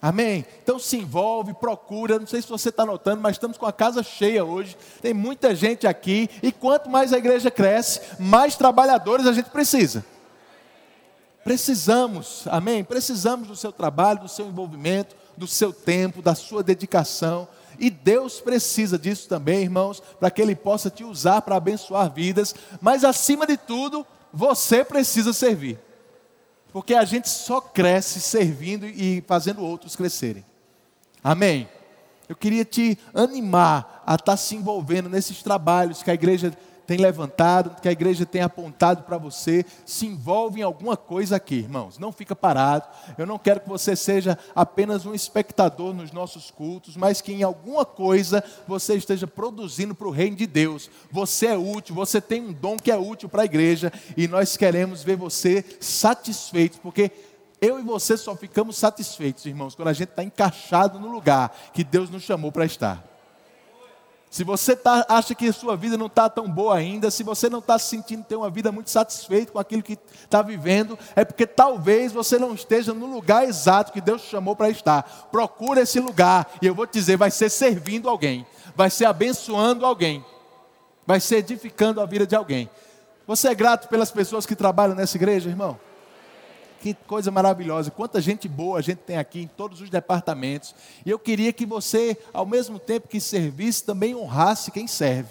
Amém? 0.02 0.44
Então 0.64 0.80
se 0.80 0.98
envolve, 0.98 1.54
procura. 1.54 2.18
Não 2.18 2.26
sei 2.26 2.42
se 2.42 2.50
você 2.50 2.70
está 2.70 2.84
notando, 2.84 3.22
mas 3.22 3.36
estamos 3.36 3.58
com 3.58 3.68
a 3.68 3.72
casa 3.72 4.02
cheia 4.02 4.44
hoje. 4.44 4.76
Tem 5.00 5.14
muita 5.14 5.54
gente 5.54 5.86
aqui. 5.86 6.28
E 6.42 6.52
quanto 6.52 6.90
mais 6.90 7.14
a 7.14 7.20
igreja 7.20 7.52
cresce, 7.52 8.02
mais 8.20 8.56
trabalhadores 8.56 9.28
a 9.28 9.34
gente 9.34 9.52
precisa. 9.52 10.04
Precisamos, 11.44 12.44
amém? 12.48 12.84
Precisamos 12.84 13.48
do 13.48 13.56
seu 13.56 13.72
trabalho, 13.72 14.22
do 14.22 14.28
seu 14.28 14.48
envolvimento, 14.48 15.16
do 15.38 15.46
seu 15.46 15.72
tempo, 15.72 16.22
da 16.22 16.34
sua 16.34 16.64
dedicação. 16.64 17.48
E 17.80 17.90
Deus 17.90 18.40
precisa 18.40 18.98
disso 18.98 19.30
também, 19.30 19.62
irmãos, 19.62 20.02
para 20.20 20.32
que 20.32 20.42
Ele 20.42 20.56
possa 20.56 20.90
te 20.90 21.04
usar 21.04 21.42
para 21.44 21.56
abençoar 21.56 22.12
vidas. 22.12 22.56
Mas 22.80 23.04
acima 23.04 23.46
de 23.46 23.58
tudo, 23.58 24.06
você 24.34 24.84
precisa 24.84 25.32
servir. 25.32 25.80
Porque 26.72 26.94
a 26.94 27.04
gente 27.04 27.28
só 27.30 27.60
cresce 27.60 28.22
servindo 28.22 28.86
e 28.86 29.24
fazendo 29.28 29.62
outros 29.62 29.96
crescerem. 29.96 30.46
Amém? 31.24 31.68
Eu 32.28 32.36
queria 32.36 32.64
te 32.64 32.98
animar 33.14 34.04
a 34.06 34.16
estar 34.16 34.38
se 34.38 34.56
envolvendo 34.56 35.10
nesses 35.10 35.44
trabalhos 35.44 36.02
que 36.02 36.10
a 36.10 36.14
igreja 36.14 36.54
tem 36.86 36.98
levantado, 36.98 37.80
que 37.82 37.88
a 37.88 37.92
igreja 37.92 38.26
tem 38.26 38.42
apontado 38.42 39.04
para 39.04 39.18
você, 39.18 39.66
se 39.86 40.06
envolve 40.06 40.60
em 40.60 40.64
alguma 40.64 40.98
coisa 40.98 41.36
aqui, 41.36 41.56
irmãos. 41.56 41.98
Não 41.98 42.12
fica 42.12 42.36
parado. 42.36 42.88
Eu 43.18 43.26
não 43.26 43.38
quero 43.38 43.62
que 43.62 43.70
você 43.70 43.96
seja 43.96 44.38
apenas 44.56 45.06
um 45.06 45.14
espectador 45.14 45.94
nos 45.94 46.12
nossos 46.12 46.52
cultos, 46.52 46.98
mas 46.98 47.22
que 47.22 47.34
em 47.34 47.44
alguma 47.44 47.86
coisa 47.86 48.44
você 48.68 48.96
esteja 48.96 49.28
produzindo 49.28 49.96
para 49.96 50.08
o 50.08 50.12
reino 50.12 50.36
de 50.36 50.48
Deus. 50.48 50.90
Você 51.12 51.48
é 51.48 51.58
útil, 51.58 51.96
você 51.96 52.20
tem 52.20 52.42
um 52.42 52.54
dom 52.54 52.78
que 52.78 52.92
é 52.92 52.98
útil 52.98 53.30
para 53.30 53.44
a 53.44 53.46
igreja 53.46 53.92
e 54.18 54.28
nós 54.28 54.58
queremos 54.58 55.04
ver 55.04 55.16
você 55.16 55.64
satisfeito, 55.80 56.80
porque 56.82 57.12
eu 57.62 57.80
e 57.80 57.84
você 57.84 58.18
só 58.18 58.36
ficamos 58.36 58.76
satisfeitos, 58.76 59.46
irmãos, 59.46 59.76
quando 59.76 59.90
a 59.90 59.94
gente 59.94 60.10
está 60.10 60.24
encaixado 60.24 61.00
no 61.00 61.12
lugar 61.12 61.56
que 61.74 61.84
Deus 61.84 62.10
nos 62.10 62.24
chamou 62.24 62.52
para 62.52 62.66
estar. 62.66 63.11
Se 64.32 64.46
você 64.46 64.78
tá, 64.78 65.06
acha 65.10 65.36
que 65.36 65.50
a 65.50 65.52
sua 65.52 65.76
vida 65.76 65.98
não 65.98 66.06
está 66.06 66.30
tão 66.30 66.50
boa 66.50 66.78
ainda, 66.78 67.12
se 67.12 67.22
você 67.22 67.50
não 67.50 67.60
está 67.60 67.78
se 67.78 67.90
sentindo 67.90 68.24
ter 68.24 68.38
uma 68.38 68.50
vida 68.50 68.72
muito 68.72 68.90
satisfeito 68.90 69.52
com 69.52 69.60
aquilo 69.60 69.84
que 69.84 70.00
está 70.24 70.42
vivendo, 70.42 70.98
é 71.18 71.26
porque 71.26 71.46
talvez 71.46 72.14
você 72.14 72.40
não 72.40 72.54
esteja 72.54 72.94
no 72.94 73.08
lugar 73.08 73.44
exato 73.44 73.92
que 73.92 74.00
Deus 74.00 74.22
te 74.22 74.30
chamou 74.30 74.56
para 74.56 74.70
estar. 74.70 75.28
Procura 75.30 75.82
esse 75.82 76.00
lugar, 76.00 76.50
e 76.62 76.66
eu 76.66 76.74
vou 76.74 76.88
te 76.88 76.94
dizer, 76.94 77.18
vai 77.18 77.30
ser 77.30 77.50
servindo 77.50 78.08
alguém, 78.08 78.48
vai 78.74 78.90
ser 78.90 79.04
abençoando 79.04 79.86
alguém, 79.86 80.24
vai 81.06 81.20
ser 81.20 81.40
edificando 81.40 82.00
a 82.00 82.06
vida 82.06 82.26
de 82.26 82.34
alguém. 82.34 82.70
Você 83.28 83.50
é 83.50 83.54
grato 83.54 83.90
pelas 83.90 84.12
pessoas 84.12 84.46
que 84.46 84.56
trabalham 84.56 84.96
nessa 84.96 85.18
igreja, 85.18 85.50
irmão? 85.50 85.78
Que 86.82 86.96
coisa 86.96 87.30
maravilhosa. 87.30 87.92
Quanta 87.92 88.20
gente 88.20 88.48
boa 88.48 88.80
a 88.80 88.82
gente 88.82 88.98
tem 89.00 89.16
aqui 89.16 89.42
em 89.42 89.48
todos 89.48 89.82
os 89.82 89.90
departamentos. 89.90 90.74
E 91.06 91.12
eu 91.12 91.20
queria 91.20 91.54
que 91.54 91.64
você, 91.64 92.18
ao 92.34 92.44
mesmo 92.46 92.80
tempo 92.80 93.08
que 93.08 93.20
servisse, 93.20 93.84
também 93.84 94.16
honrasse 94.16 94.72
quem 94.72 94.88
serve. 94.88 95.30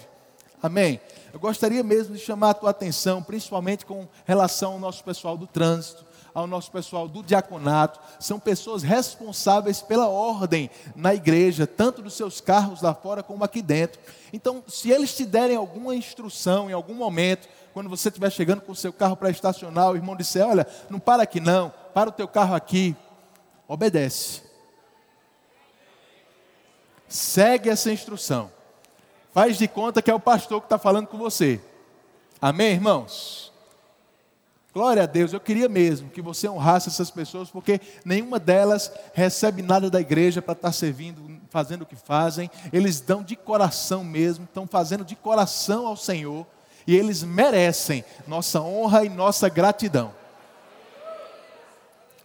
Amém? 0.63 1.01
Eu 1.33 1.39
gostaria 1.39 1.83
mesmo 1.83 2.15
de 2.15 2.21
chamar 2.21 2.51
a 2.51 2.53
tua 2.53 2.69
atenção, 2.69 3.21
principalmente 3.21 3.85
com 3.85 4.07
relação 4.25 4.73
ao 4.73 4.79
nosso 4.79 5.03
pessoal 5.03 5.35
do 5.35 5.45
trânsito, 5.45 6.05
ao 6.33 6.47
nosso 6.47 6.71
pessoal 6.71 7.05
do 7.07 7.21
diaconato. 7.21 7.99
São 8.17 8.39
pessoas 8.39 8.81
responsáveis 8.81 9.81
pela 9.81 10.07
ordem 10.07 10.69
na 10.95 11.13
igreja, 11.13 11.67
tanto 11.67 12.01
dos 12.01 12.13
seus 12.13 12.39
carros 12.39 12.81
lá 12.81 12.93
fora 12.93 13.21
como 13.21 13.43
aqui 13.43 13.61
dentro. 13.61 13.99
Então, 14.31 14.63
se 14.67 14.89
eles 14.89 15.13
te 15.13 15.25
derem 15.25 15.57
alguma 15.57 15.95
instrução 15.95 16.69
em 16.69 16.73
algum 16.73 16.93
momento, 16.93 17.49
quando 17.73 17.89
você 17.89 18.09
estiver 18.09 18.31
chegando 18.31 18.61
com 18.61 18.71
o 18.71 18.75
seu 18.75 18.91
carro 18.91 19.15
para 19.15 19.29
estacionar, 19.29 19.91
o 19.91 19.95
irmão 19.95 20.15
disser: 20.15 20.45
Olha, 20.45 20.67
não 20.89 20.99
para 20.99 21.23
aqui 21.23 21.39
não, 21.39 21.73
para 21.93 22.09
o 22.09 22.13
teu 22.13 22.27
carro 22.27 22.55
aqui. 22.55 22.95
Obedece. 23.67 24.43
Segue 27.07 27.69
essa 27.69 27.91
instrução. 27.91 28.51
Faz 29.33 29.57
de 29.57 29.67
conta 29.67 30.01
que 30.01 30.11
é 30.11 30.13
o 30.13 30.19
pastor 30.19 30.59
que 30.59 30.65
está 30.65 30.77
falando 30.77 31.07
com 31.07 31.17
você. 31.17 31.61
Amém, 32.41 32.73
irmãos? 32.73 33.51
Glória 34.73 35.03
a 35.03 35.05
Deus, 35.05 35.33
eu 35.33 35.39
queria 35.39 35.67
mesmo 35.67 36.09
que 36.09 36.21
você 36.21 36.47
honrasse 36.47 36.87
essas 36.87 37.11
pessoas, 37.11 37.49
porque 37.49 37.81
nenhuma 38.05 38.39
delas 38.39 38.91
recebe 39.13 39.61
nada 39.61 39.89
da 39.89 39.99
igreja 39.99 40.41
para 40.41 40.53
estar 40.53 40.71
servindo, 40.71 41.41
fazendo 41.49 41.81
o 41.81 41.85
que 41.85 41.97
fazem, 41.97 42.49
eles 42.71 43.01
dão 43.01 43.21
de 43.21 43.35
coração 43.35 44.01
mesmo, 44.01 44.45
estão 44.45 44.65
fazendo 44.65 45.03
de 45.03 45.15
coração 45.15 45.85
ao 45.85 45.97
Senhor 45.97 46.47
e 46.91 46.95
eles 46.97 47.23
merecem 47.23 48.03
nossa 48.27 48.59
honra 48.59 49.05
e 49.05 49.09
nossa 49.09 49.47
gratidão. 49.47 50.13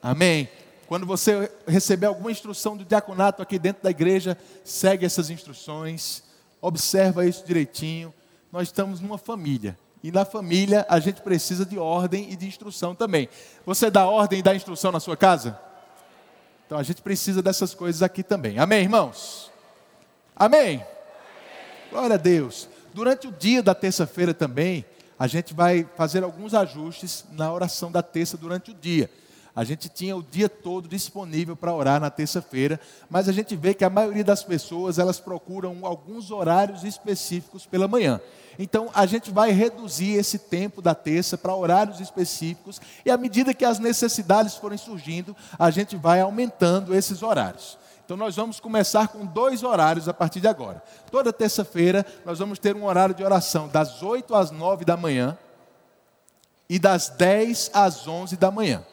Amém. 0.02 0.48
Quando 0.88 1.06
você 1.06 1.48
receber 1.68 2.06
alguma 2.06 2.32
instrução 2.32 2.76
do 2.76 2.84
diaconato 2.84 3.40
aqui 3.40 3.60
dentro 3.60 3.84
da 3.84 3.90
igreja, 3.90 4.36
segue 4.64 5.06
essas 5.06 5.30
instruções, 5.30 6.24
observa 6.60 7.24
isso 7.24 7.46
direitinho. 7.46 8.12
Nós 8.50 8.66
estamos 8.66 8.98
numa 8.98 9.16
família. 9.16 9.78
E 10.02 10.10
na 10.10 10.24
família 10.24 10.84
a 10.88 10.98
gente 10.98 11.20
precisa 11.20 11.64
de 11.64 11.78
ordem 11.78 12.32
e 12.32 12.34
de 12.34 12.48
instrução 12.48 12.92
também. 12.92 13.28
Você 13.64 13.88
dá 13.88 14.08
ordem 14.08 14.40
e 14.40 14.42
dá 14.42 14.52
instrução 14.52 14.90
na 14.90 14.98
sua 14.98 15.16
casa? 15.16 15.56
Então 16.66 16.76
a 16.76 16.82
gente 16.82 17.02
precisa 17.02 17.40
dessas 17.40 17.72
coisas 17.72 18.02
aqui 18.02 18.24
também. 18.24 18.58
Amém, 18.58 18.82
irmãos? 18.82 19.48
Amém? 20.34 20.60
Amém. 20.60 20.86
Glória 21.88 22.14
a 22.14 22.18
Deus. 22.18 22.68
Durante 22.96 23.28
o 23.28 23.30
dia 23.30 23.62
da 23.62 23.74
terça-feira 23.74 24.32
também, 24.32 24.82
a 25.18 25.26
gente 25.26 25.52
vai 25.52 25.86
fazer 25.98 26.24
alguns 26.24 26.54
ajustes 26.54 27.26
na 27.32 27.52
oração 27.52 27.92
da 27.92 28.02
terça 28.02 28.38
durante 28.38 28.70
o 28.70 28.74
dia. 28.74 29.10
A 29.54 29.64
gente 29.64 29.86
tinha 29.90 30.16
o 30.16 30.22
dia 30.22 30.48
todo 30.48 30.88
disponível 30.88 31.54
para 31.54 31.74
orar 31.74 32.00
na 32.00 32.08
terça-feira, 32.08 32.80
mas 33.10 33.28
a 33.28 33.32
gente 33.32 33.54
vê 33.54 33.74
que 33.74 33.84
a 33.84 33.90
maioria 33.90 34.24
das 34.24 34.42
pessoas 34.42 34.98
elas 34.98 35.20
procuram 35.20 35.76
alguns 35.82 36.30
horários 36.30 36.84
específicos 36.84 37.66
pela 37.66 37.86
manhã. 37.86 38.18
Então 38.58 38.88
a 38.94 39.04
gente 39.04 39.30
vai 39.30 39.50
reduzir 39.50 40.12
esse 40.12 40.38
tempo 40.38 40.80
da 40.80 40.94
terça 40.94 41.36
para 41.36 41.54
horários 41.54 42.00
específicos 42.00 42.80
e 43.04 43.10
à 43.10 43.18
medida 43.18 43.52
que 43.52 43.66
as 43.66 43.78
necessidades 43.78 44.54
forem 44.54 44.78
surgindo, 44.78 45.36
a 45.58 45.70
gente 45.70 45.96
vai 45.96 46.22
aumentando 46.22 46.94
esses 46.94 47.22
horários. 47.22 47.76
Então 48.06 48.16
nós 48.16 48.36
vamos 48.36 48.60
começar 48.60 49.08
com 49.08 49.26
dois 49.26 49.64
horários 49.64 50.08
a 50.08 50.14
partir 50.14 50.40
de 50.40 50.46
agora. 50.46 50.80
Toda 51.10 51.32
terça-feira 51.32 52.06
nós 52.24 52.38
vamos 52.38 52.56
ter 52.56 52.76
um 52.76 52.84
horário 52.84 53.12
de 53.12 53.24
oração 53.24 53.66
das 53.66 54.00
8 54.00 54.32
às 54.32 54.52
9 54.52 54.84
da 54.84 54.96
manhã 54.96 55.36
e 56.70 56.78
das 56.78 57.08
10 57.08 57.72
às 57.74 58.06
11 58.06 58.36
da 58.36 58.48
manhã. 58.48 58.86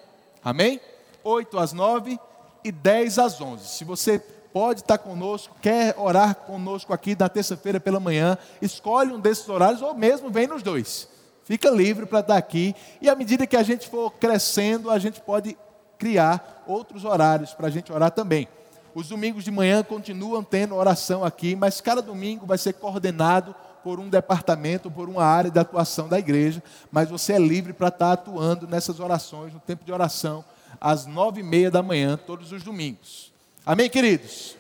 Amém? 0.44 0.82
8 1.24 1.60
às 1.60 1.74
9 1.74 2.20
e 2.64 2.72
10 2.72 3.20
às 3.20 3.40
11. 3.40 3.68
Se 3.68 3.84
você 3.84 4.18
pode 4.18 4.80
estar 4.80 4.98
conosco, 4.98 5.56
quer 5.62 5.94
orar 5.96 6.34
conosco 6.34 6.92
aqui 6.92 7.16
na 7.16 7.30
terça-feira 7.30 7.80
pela 7.80 8.00
manhã, 8.00 8.36
escolhe 8.64 9.14
um 9.14 9.20
desses 9.20 9.48
horários 9.48 9.84
ou 9.84 9.94
mesmo 9.94 10.32
vem 10.32 10.48
nos 10.48 10.64
dois. 10.64 11.08
Fica 11.44 11.70
livre 11.70 12.08
para 12.08 12.22
estar 12.22 12.38
aqui 12.38 12.76
e 13.00 13.08
à 13.08 13.14
medida 13.14 13.46
que 13.46 13.58
a 13.58 13.62
gente 13.62 13.88
for 13.88 14.10
crescendo, 14.14 14.90
a 14.90 14.98
gente 14.98 15.22
pode 15.22 15.56
criar 16.00 16.64
outros 16.66 17.06
horários 17.06 17.54
para 17.54 17.68
a 17.68 17.70
gente 17.70 17.94
orar 17.94 18.10
também. 18.10 18.48
Os 18.96 19.08
domingos 19.08 19.44
de 19.44 19.50
manhã 19.50 19.84
continuam 19.84 20.44
tendo 20.44 20.76
oração 20.76 21.26
aqui, 21.26 21.56
mas 21.56 21.82
cada 21.82 22.02
domingo 22.02 22.46
vai 22.46 22.58
ser 22.58 22.74
coordenado 22.74 23.56
por 23.84 24.00
um 24.00 24.08
departamento, 24.08 24.90
por 24.90 25.10
uma 25.10 25.24
área 25.24 25.50
de 25.50 25.60
atuação 25.60 26.08
da 26.08 26.20
igreja. 26.20 26.62
Mas 26.92 27.10
você 27.10 27.34
é 27.34 27.40
livre 27.40 27.74
para 27.74 27.88
estar 27.88 28.12
atuando 28.12 28.68
nessas 28.68 29.00
orações, 29.00 29.52
no 29.52 29.60
tempo 29.60 29.84
de 29.84 29.92
oração, 29.92 30.46
às 30.80 31.08
nove 31.08 31.42
e 31.42 31.44
meia 31.44 31.72
da 31.72 31.82
manhã, 31.82 32.18
todos 32.18 32.52
os 32.52 32.62
domingos. 32.62 33.34
Amém, 33.66 33.90
queridos? 33.90 34.56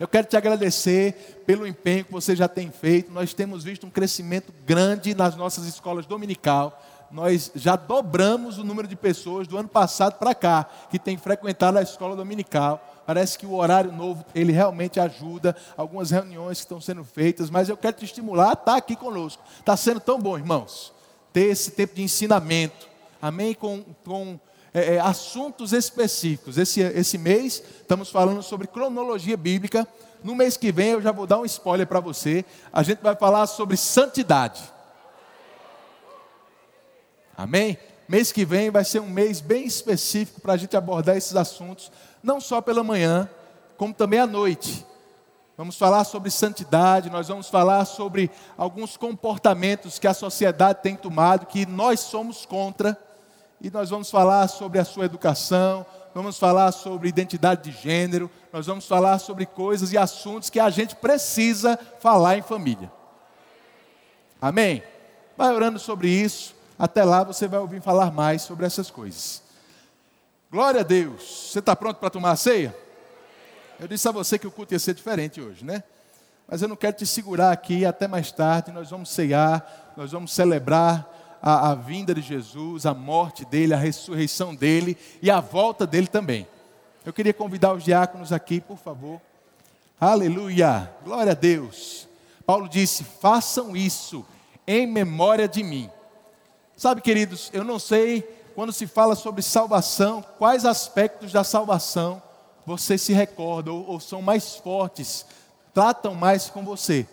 Eu 0.00 0.08
quero 0.08 0.26
te 0.26 0.36
agradecer 0.36 1.42
pelo 1.46 1.66
empenho 1.66 2.04
que 2.04 2.12
você 2.12 2.34
já 2.34 2.48
tem 2.48 2.72
feito. 2.72 3.12
Nós 3.12 3.32
temos 3.32 3.62
visto 3.62 3.86
um 3.86 3.90
crescimento 3.90 4.52
grande 4.66 5.14
nas 5.14 5.36
nossas 5.36 5.66
escolas 5.66 6.06
dominical 6.06 6.82
nós 7.14 7.52
já 7.54 7.76
dobramos 7.76 8.58
o 8.58 8.64
número 8.64 8.88
de 8.88 8.96
pessoas 8.96 9.46
do 9.46 9.56
ano 9.56 9.68
passado 9.68 10.18
para 10.18 10.34
cá 10.34 10.68
que 10.90 10.98
tem 10.98 11.16
frequentado 11.16 11.78
a 11.78 11.82
escola 11.82 12.16
dominical. 12.16 12.84
Parece 13.06 13.38
que 13.38 13.46
o 13.46 13.54
horário 13.54 13.92
novo, 13.92 14.24
ele 14.34 14.52
realmente 14.52 14.98
ajuda. 14.98 15.56
Algumas 15.76 16.10
reuniões 16.10 16.58
que 16.58 16.64
estão 16.64 16.80
sendo 16.80 17.04
feitas, 17.04 17.50
mas 17.50 17.68
eu 17.68 17.76
quero 17.76 17.96
te 17.96 18.04
estimular 18.04 18.50
a 18.50 18.52
estar 18.54 18.76
aqui 18.76 18.96
conosco. 18.96 19.42
Está 19.58 19.76
sendo 19.76 20.00
tão 20.00 20.18
bom, 20.18 20.38
irmãos, 20.38 20.92
ter 21.32 21.46
esse 21.46 21.70
tempo 21.70 21.94
de 21.94 22.02
ensinamento. 22.02 22.88
Amém? 23.20 23.54
Com, 23.54 23.84
com 24.04 24.38
é, 24.72 24.96
é, 24.96 25.00
assuntos 25.00 25.72
específicos. 25.72 26.58
Esse, 26.58 26.80
esse 26.80 27.16
mês, 27.16 27.62
estamos 27.80 28.10
falando 28.10 28.42
sobre 28.42 28.66
cronologia 28.66 29.36
bíblica. 29.36 29.86
No 30.22 30.34
mês 30.34 30.56
que 30.56 30.72
vem, 30.72 30.90
eu 30.90 31.02
já 31.02 31.12
vou 31.12 31.26
dar 31.26 31.38
um 31.38 31.44
spoiler 31.44 31.86
para 31.86 32.00
você. 32.00 32.44
A 32.72 32.82
gente 32.82 33.00
vai 33.00 33.14
falar 33.14 33.46
sobre 33.46 33.76
santidade. 33.76 34.62
Amém? 37.36 37.78
Mês 38.08 38.32
que 38.32 38.44
vem 38.44 38.70
vai 38.70 38.84
ser 38.84 39.00
um 39.00 39.08
mês 39.08 39.40
bem 39.40 39.64
específico 39.64 40.40
para 40.40 40.54
a 40.54 40.56
gente 40.56 40.76
abordar 40.76 41.16
esses 41.16 41.36
assuntos, 41.36 41.90
não 42.24 42.40
só 42.40 42.62
pela 42.62 42.82
manhã, 42.82 43.28
como 43.76 43.92
também 43.92 44.18
à 44.18 44.26
noite. 44.26 44.84
Vamos 45.56 45.76
falar 45.76 46.02
sobre 46.02 46.30
santidade, 46.30 47.10
nós 47.10 47.28
vamos 47.28 47.48
falar 47.48 47.84
sobre 47.84 48.30
alguns 48.56 48.96
comportamentos 48.96 49.98
que 49.98 50.06
a 50.08 50.14
sociedade 50.14 50.80
tem 50.82 50.96
tomado, 50.96 51.46
que 51.46 51.66
nós 51.66 52.00
somos 52.00 52.44
contra, 52.46 52.98
e 53.60 53.70
nós 53.70 53.90
vamos 53.90 54.10
falar 54.10 54.48
sobre 54.48 54.78
a 54.80 54.84
sua 54.84 55.04
educação, 55.04 55.86
vamos 56.14 56.38
falar 56.38 56.72
sobre 56.72 57.08
identidade 57.08 57.70
de 57.70 57.78
gênero, 57.78 58.28
nós 58.52 58.66
vamos 58.66 58.86
falar 58.86 59.18
sobre 59.18 59.46
coisas 59.46 59.92
e 59.92 59.98
assuntos 59.98 60.50
que 60.50 60.58
a 60.58 60.70
gente 60.70 60.96
precisa 60.96 61.78
falar 62.00 62.36
em 62.36 62.42
família. 62.42 62.90
Amém? 64.40 64.82
Vai 65.36 65.54
orando 65.54 65.78
sobre 65.78 66.08
isso. 66.08 66.54
Até 66.78 67.04
lá 67.04 67.22
você 67.22 67.46
vai 67.46 67.60
ouvir 67.60 67.80
falar 67.80 68.10
mais 68.10 68.42
sobre 68.42 68.66
essas 68.66 68.90
coisas. 68.90 69.43
Glória 70.54 70.82
a 70.82 70.84
Deus. 70.84 71.50
Você 71.50 71.58
está 71.58 71.74
pronto 71.74 71.96
para 71.96 72.08
tomar 72.08 72.30
a 72.30 72.36
ceia? 72.36 72.72
Eu 73.80 73.88
disse 73.88 74.06
a 74.06 74.12
você 74.12 74.38
que 74.38 74.46
o 74.46 74.52
culto 74.52 74.72
ia 74.72 74.78
ser 74.78 74.94
diferente 74.94 75.40
hoje, 75.40 75.64
né? 75.64 75.82
Mas 76.46 76.62
eu 76.62 76.68
não 76.68 76.76
quero 76.76 76.96
te 76.96 77.04
segurar 77.04 77.50
aqui 77.50 77.84
até 77.84 78.06
mais 78.06 78.30
tarde. 78.30 78.70
Nós 78.70 78.88
vamos 78.88 79.10
ceiar, 79.10 79.92
nós 79.96 80.12
vamos 80.12 80.32
celebrar 80.32 81.40
a, 81.42 81.72
a 81.72 81.74
vinda 81.74 82.14
de 82.14 82.20
Jesus, 82.20 82.86
a 82.86 82.94
morte 82.94 83.44
dele, 83.44 83.74
a 83.74 83.76
ressurreição 83.76 84.54
dele 84.54 84.96
e 85.20 85.28
a 85.28 85.40
volta 85.40 85.88
dele 85.88 86.06
também. 86.06 86.46
Eu 87.04 87.12
queria 87.12 87.34
convidar 87.34 87.72
os 87.72 87.82
diáconos 87.82 88.32
aqui, 88.32 88.60
por 88.60 88.78
favor. 88.78 89.20
Aleluia! 90.00 90.88
Glória 91.02 91.32
a 91.32 91.34
Deus. 91.34 92.06
Paulo 92.46 92.68
disse: 92.68 93.02
façam 93.02 93.76
isso 93.76 94.24
em 94.68 94.86
memória 94.86 95.48
de 95.48 95.64
mim. 95.64 95.90
Sabe, 96.76 97.00
queridos, 97.00 97.50
eu 97.52 97.64
não 97.64 97.80
sei 97.80 98.43
quando 98.54 98.72
se 98.72 98.86
fala 98.86 99.14
sobre 99.14 99.42
salvação, 99.42 100.24
quais 100.38 100.64
aspectos 100.64 101.32
da 101.32 101.42
salvação 101.42 102.22
você 102.64 102.96
se 102.96 103.12
recorda 103.12 103.72
ou, 103.72 103.86
ou 103.86 104.00
são 104.00 104.22
mais 104.22 104.56
fortes, 104.56 105.26
tratam 105.72 106.14
mais 106.14 106.48
com 106.48 106.64
você. 106.64 107.06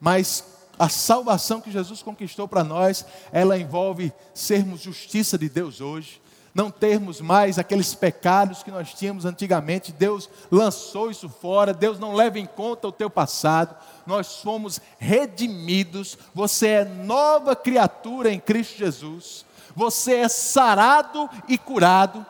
Mas 0.00 0.44
a 0.78 0.88
salvação 0.88 1.60
que 1.60 1.70
Jesus 1.70 2.02
conquistou 2.02 2.46
para 2.48 2.64
nós, 2.64 3.04
ela 3.32 3.58
envolve 3.58 4.12
sermos 4.34 4.80
justiça 4.80 5.38
de 5.38 5.48
Deus 5.48 5.80
hoje. 5.80 6.20
não 6.54 6.70
termos 6.70 7.20
mais 7.20 7.58
aqueles 7.58 7.94
pecados 7.94 8.62
que 8.62 8.70
nós 8.70 8.94
tínhamos 8.94 9.26
antigamente. 9.26 9.92
Deus 9.92 10.26
lançou 10.50 11.10
isso 11.10 11.28
fora, 11.28 11.74
Deus 11.74 11.98
não 11.98 12.14
leva 12.14 12.38
em 12.38 12.46
conta 12.46 12.88
o 12.88 12.92
teu 12.92 13.10
passado. 13.10 13.76
Nós 14.06 14.40
fomos 14.40 14.80
redimidos, 14.98 16.16
você 16.34 16.68
é 16.68 16.84
nova 16.86 17.54
criatura 17.54 18.32
em 18.32 18.40
Cristo 18.40 18.78
Jesus. 18.78 19.44
Você 19.76 20.14
é 20.14 20.28
sarado 20.28 21.28
e 21.46 21.58
curado. 21.58 22.24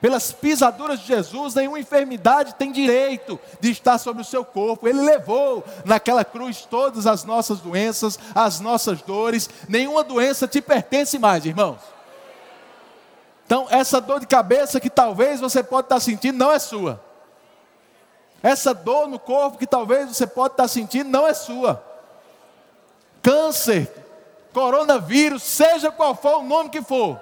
Pelas 0.00 0.32
pisaduras 0.32 0.98
de 0.98 1.06
Jesus, 1.06 1.54
nenhuma 1.54 1.78
enfermidade 1.78 2.56
tem 2.56 2.72
direito 2.72 3.38
de 3.60 3.70
estar 3.70 3.98
sobre 3.98 4.20
o 4.20 4.24
seu 4.24 4.44
corpo. 4.44 4.88
Ele 4.88 5.00
levou 5.00 5.62
naquela 5.84 6.24
cruz 6.24 6.66
todas 6.68 7.06
as 7.06 7.22
nossas 7.22 7.60
doenças, 7.60 8.18
as 8.34 8.58
nossas 8.58 9.00
dores. 9.00 9.48
Nenhuma 9.68 10.02
doença 10.02 10.48
te 10.48 10.60
pertence 10.60 11.20
mais, 11.20 11.46
irmãos. 11.46 11.78
Então, 13.46 13.68
essa 13.70 14.00
dor 14.00 14.18
de 14.18 14.26
cabeça 14.26 14.80
que 14.80 14.90
talvez 14.90 15.38
você 15.38 15.62
pode 15.62 15.86
estar 15.86 16.00
sentindo 16.00 16.36
não 16.36 16.50
é 16.50 16.58
sua. 16.58 17.00
Essa 18.42 18.74
dor 18.74 19.06
no 19.06 19.20
corpo 19.20 19.56
que 19.56 19.68
talvez 19.68 20.08
você 20.08 20.26
pode 20.26 20.54
estar 20.54 20.66
sentindo 20.66 21.10
não 21.10 21.28
é 21.28 21.32
sua. 21.32 21.80
Câncer, 23.22 24.01
coronavírus, 24.52 25.42
seja 25.42 25.90
qual 25.90 26.14
for 26.14 26.38
o 26.38 26.42
nome 26.42 26.70
que 26.70 26.82
for, 26.82 27.20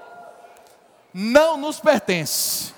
não 1.13 1.57
nos 1.57 1.81
pertence. 1.81 2.75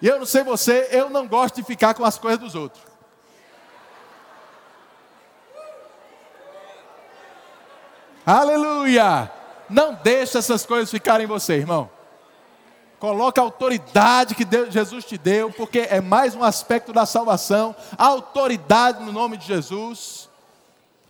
E 0.00 0.06
eu 0.06 0.18
não 0.18 0.26
sei 0.26 0.42
você, 0.42 0.88
eu 0.90 1.10
não 1.10 1.26
gosto 1.28 1.56
de 1.56 1.62
ficar 1.62 1.94
com 1.94 2.04
as 2.04 2.18
coisas 2.18 2.40
dos 2.40 2.54
outros. 2.54 2.82
Aleluia! 8.24 9.30
Não 9.68 9.94
deixe 9.94 10.38
essas 10.38 10.64
coisas 10.64 10.90
ficarem 10.90 11.24
em 11.24 11.28
você, 11.28 11.54
irmão. 11.54 11.90
Coloca 12.98 13.40
a 13.40 13.44
autoridade 13.44 14.34
que 14.34 14.44
Deus, 14.44 14.72
Jesus 14.72 15.04
te 15.04 15.16
deu, 15.16 15.50
porque 15.50 15.80
é 15.90 16.00
mais 16.00 16.34
um 16.34 16.44
aspecto 16.44 16.92
da 16.92 17.06
salvação. 17.06 17.74
autoridade 17.96 19.02
no 19.02 19.10
nome 19.10 19.36
de 19.36 19.46
Jesus. 19.46 20.29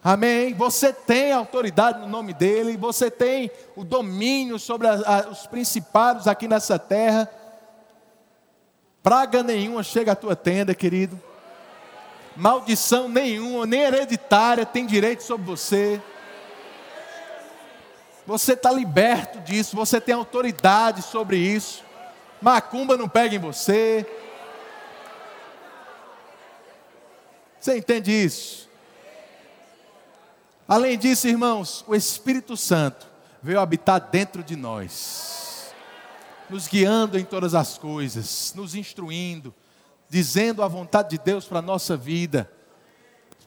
Amém. 0.02 0.54
Você 0.54 0.92
tem 0.92 1.32
autoridade 1.32 2.00
no 2.00 2.08
nome 2.08 2.32
dele, 2.32 2.76
você 2.76 3.10
tem 3.10 3.50
o 3.76 3.84
domínio 3.84 4.58
sobre 4.58 4.88
a, 4.88 4.92
a, 4.94 5.28
os 5.28 5.46
principados 5.46 6.26
aqui 6.26 6.48
nessa 6.48 6.78
terra. 6.78 7.30
Praga 9.02 9.42
nenhuma 9.42 9.82
chega 9.82 10.12
à 10.12 10.16
tua 10.16 10.34
tenda, 10.34 10.74
querido. 10.74 11.20
Maldição 12.34 13.08
nenhuma, 13.08 13.66
nem 13.66 13.80
hereditária, 13.80 14.64
tem 14.64 14.86
direito 14.86 15.22
sobre 15.22 15.46
você. 15.46 16.00
Você 18.26 18.52
está 18.52 18.70
liberto 18.70 19.40
disso, 19.40 19.76
você 19.76 20.00
tem 20.00 20.14
autoridade 20.14 21.02
sobre 21.02 21.36
isso. 21.36 21.84
Macumba 22.40 22.96
não 22.96 23.08
pega 23.08 23.34
em 23.34 23.38
você. 23.38 24.06
Você 27.58 27.76
entende 27.76 28.10
isso? 28.10 28.69
Além 30.70 30.96
disso, 30.96 31.26
irmãos, 31.26 31.84
o 31.88 31.96
Espírito 31.96 32.56
Santo 32.56 33.08
veio 33.42 33.58
habitar 33.58 34.00
dentro 34.00 34.40
de 34.40 34.54
nós, 34.54 35.74
nos 36.48 36.68
guiando 36.68 37.18
em 37.18 37.24
todas 37.24 37.56
as 37.56 37.76
coisas, 37.76 38.54
nos 38.54 38.76
instruindo, 38.76 39.52
dizendo 40.08 40.62
a 40.62 40.68
vontade 40.68 41.10
de 41.10 41.18
Deus 41.18 41.44
para 41.44 41.58
a 41.58 41.62
nossa 41.62 41.96
vida 41.96 42.48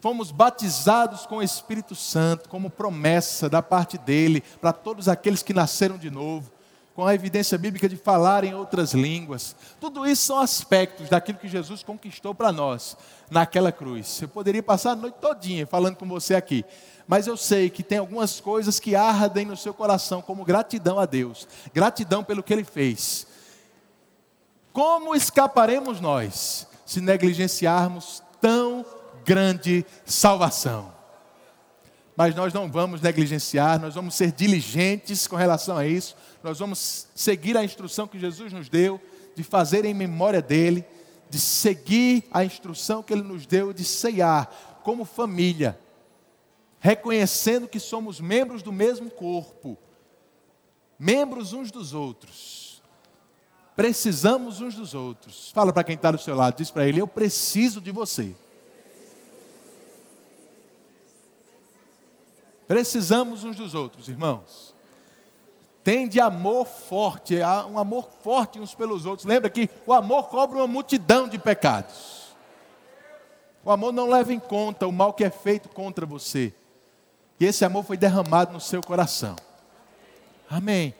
fomos 0.02 0.32
batizados 0.32 1.26
com 1.26 1.38
o 1.38 1.42
Espírito 1.42 1.96
Santo, 1.96 2.50
como 2.50 2.70
promessa 2.70 3.48
da 3.48 3.62
parte 3.62 3.98
dele, 3.98 4.44
para 4.60 4.74
todos 4.74 5.08
aqueles 5.08 5.42
que 5.42 5.54
nasceram 5.54 5.98
de 5.98 6.12
novo, 6.12 6.52
com 6.94 7.08
a 7.08 7.16
evidência 7.16 7.58
bíblica 7.58 7.88
de 7.88 7.96
falar 7.96 8.44
em 8.44 8.54
outras 8.54 8.94
línguas. 8.94 9.56
Tudo 9.80 10.06
isso 10.06 10.24
são 10.24 10.40
aspectos 10.40 11.08
daquilo 11.08 11.38
que 11.38 11.48
Jesus 11.48 11.84
conquistou 11.84 12.36
para 12.36 12.52
nós 12.52 12.98
naquela 13.32 13.72
cruz. 13.72 14.22
Eu 14.22 14.28
poderia 14.28 14.62
passar 14.62 14.92
a 14.92 14.96
noite 14.98 15.16
todinha 15.22 15.66
falando 15.66 15.96
com 15.96 16.06
você 16.06 16.36
aqui, 16.36 16.66
mas 17.08 17.28
eu 17.28 17.36
sei 17.36 17.70
que 17.70 17.84
tem 17.84 17.98
algumas 17.98 18.40
coisas 18.40 18.80
que 18.80 18.96
ardem 18.96 19.46
no 19.46 19.58
seu 19.58 19.74
coração, 19.74 20.22
como 20.22 20.46
gratidão 20.46 21.00
a 21.00 21.06
Deus, 21.06 21.48
gratidão 21.74 22.24
pelo 22.24 22.44
que 22.44 22.54
ele 22.54 22.64
fez. 22.64 23.28
Como 24.72 25.16
escaparemos 25.16 26.00
nós 26.00 26.68
se 26.86 27.02
negligenciarmos 27.02 28.24
tão 28.42 28.86
grande 29.26 29.86
salvação. 30.06 30.94
Mas 32.16 32.36
nós 32.36 32.54
não 32.54 32.70
vamos 32.70 33.02
negligenciar, 33.02 33.80
nós 33.80 33.96
vamos 33.96 34.16
ser 34.16 34.32
diligentes 34.32 35.26
com 35.26 35.36
relação 35.36 35.78
a 35.78 35.88
isso, 35.88 36.16
nós 36.44 36.60
vamos 36.60 37.08
seguir 37.16 37.58
a 37.58 37.64
instrução 37.64 38.08
que 38.08 38.20
Jesus 38.20 38.54
nos 38.54 38.70
deu, 38.70 39.02
de 39.36 39.44
fazer 39.44 39.84
em 39.84 39.94
memória 39.94 40.42
dele, 40.42 40.86
de 41.30 41.40
seguir 41.40 42.24
a 42.32 42.46
instrução 42.46 43.02
que 43.02 43.12
ele 43.12 43.24
nos 43.24 43.48
deu 43.48 43.74
de 43.74 43.84
ceiar 43.84 44.48
como 44.84 45.06
família, 45.06 45.80
reconhecendo 46.84 47.66
que 47.66 47.80
somos 47.80 48.20
membros 48.20 48.62
do 48.62 48.74
mesmo 48.74 49.10
corpo, 49.10 49.78
membros 51.00 51.54
uns 51.54 51.72
dos 51.72 51.94
outros. 51.94 52.84
Precisamos 53.74 54.60
uns 54.60 54.76
dos 54.76 54.94
outros. 54.94 55.50
Fala 55.52 55.72
para 55.72 55.86
quem 55.86 55.96
está 55.96 56.12
do 56.12 56.18
seu 56.18 56.36
lado, 56.36 56.58
diz 56.58 56.70
para 56.70 56.86
ele: 56.86 57.00
Eu 57.00 57.08
preciso 57.08 57.80
de 57.80 57.90
você. 57.90 58.36
Precisamos 62.68 63.46
uns 63.46 63.56
dos 63.56 63.74
outros, 63.74 64.10
irmãos. 64.10 64.76
Tem 65.86 66.06
de 66.06 66.20
amor 66.20 66.66
forte, 66.66 67.38
um 67.72 67.80
amor 67.80 68.10
forte 68.22 68.60
uns 68.60 68.76
pelos 68.76 69.06
outros. 69.06 69.26
Lembra 69.26 69.50
que 69.50 69.70
o 69.86 69.94
amor 69.94 70.28
cobre 70.28 70.58
uma 70.58 70.68
multidão 70.68 71.30
de 71.30 71.40
pecados. 71.40 72.36
O 73.64 73.72
amor 73.72 73.94
não 73.94 74.10
leva 74.10 74.34
em 74.34 74.40
conta 74.40 74.86
o 74.86 74.92
mal 74.92 75.14
que 75.14 75.24
é 75.24 75.30
feito 75.30 75.70
contra 75.70 76.06
você. 76.06 76.54
E 77.44 77.46
esse 77.46 77.66
amor 77.66 77.84
foi 77.84 77.98
derramado 77.98 78.54
no 78.54 78.62
seu 78.62 78.80
coração. 78.82 79.36
Amém. 80.50 80.96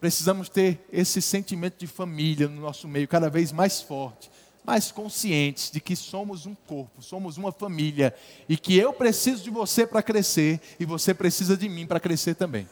Precisamos 0.00 0.48
ter 0.48 0.82
esse 0.90 1.20
sentimento 1.20 1.76
de 1.76 1.86
família 1.86 2.48
no 2.48 2.62
nosso 2.62 2.88
meio 2.88 3.06
cada 3.06 3.28
vez 3.28 3.52
mais 3.52 3.82
forte 3.82 4.30
mais 4.64 4.92
conscientes 4.92 5.70
de 5.70 5.80
que 5.80 5.96
somos 5.96 6.46
um 6.46 6.54
corpo, 6.54 7.02
somos 7.02 7.36
uma 7.36 7.50
família 7.50 8.14
e 8.48 8.56
que 8.56 8.76
eu 8.76 8.92
preciso 8.92 9.42
de 9.42 9.50
você 9.50 9.86
para 9.86 10.02
crescer 10.02 10.60
e 10.78 10.84
você 10.84 11.12
precisa 11.12 11.56
de 11.56 11.68
mim 11.68 11.86
para 11.86 11.98
crescer 11.98 12.34
também. 12.34 12.68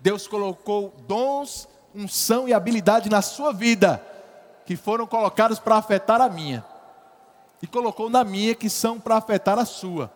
Deus 0.00 0.26
colocou 0.26 0.94
dons, 1.06 1.68
unção 1.94 2.48
e 2.48 2.52
habilidade 2.52 3.08
na 3.08 3.22
sua 3.22 3.52
vida 3.52 4.04
que 4.66 4.74
foram 4.74 5.06
colocados 5.06 5.58
para 5.58 5.76
afetar 5.76 6.20
a 6.20 6.28
minha. 6.28 6.64
E 7.62 7.66
colocou 7.66 8.10
na 8.10 8.24
minha 8.24 8.54
que 8.54 8.68
são 8.68 8.98
para 8.98 9.16
afetar 9.16 9.58
a 9.58 9.64
sua. 9.64 10.12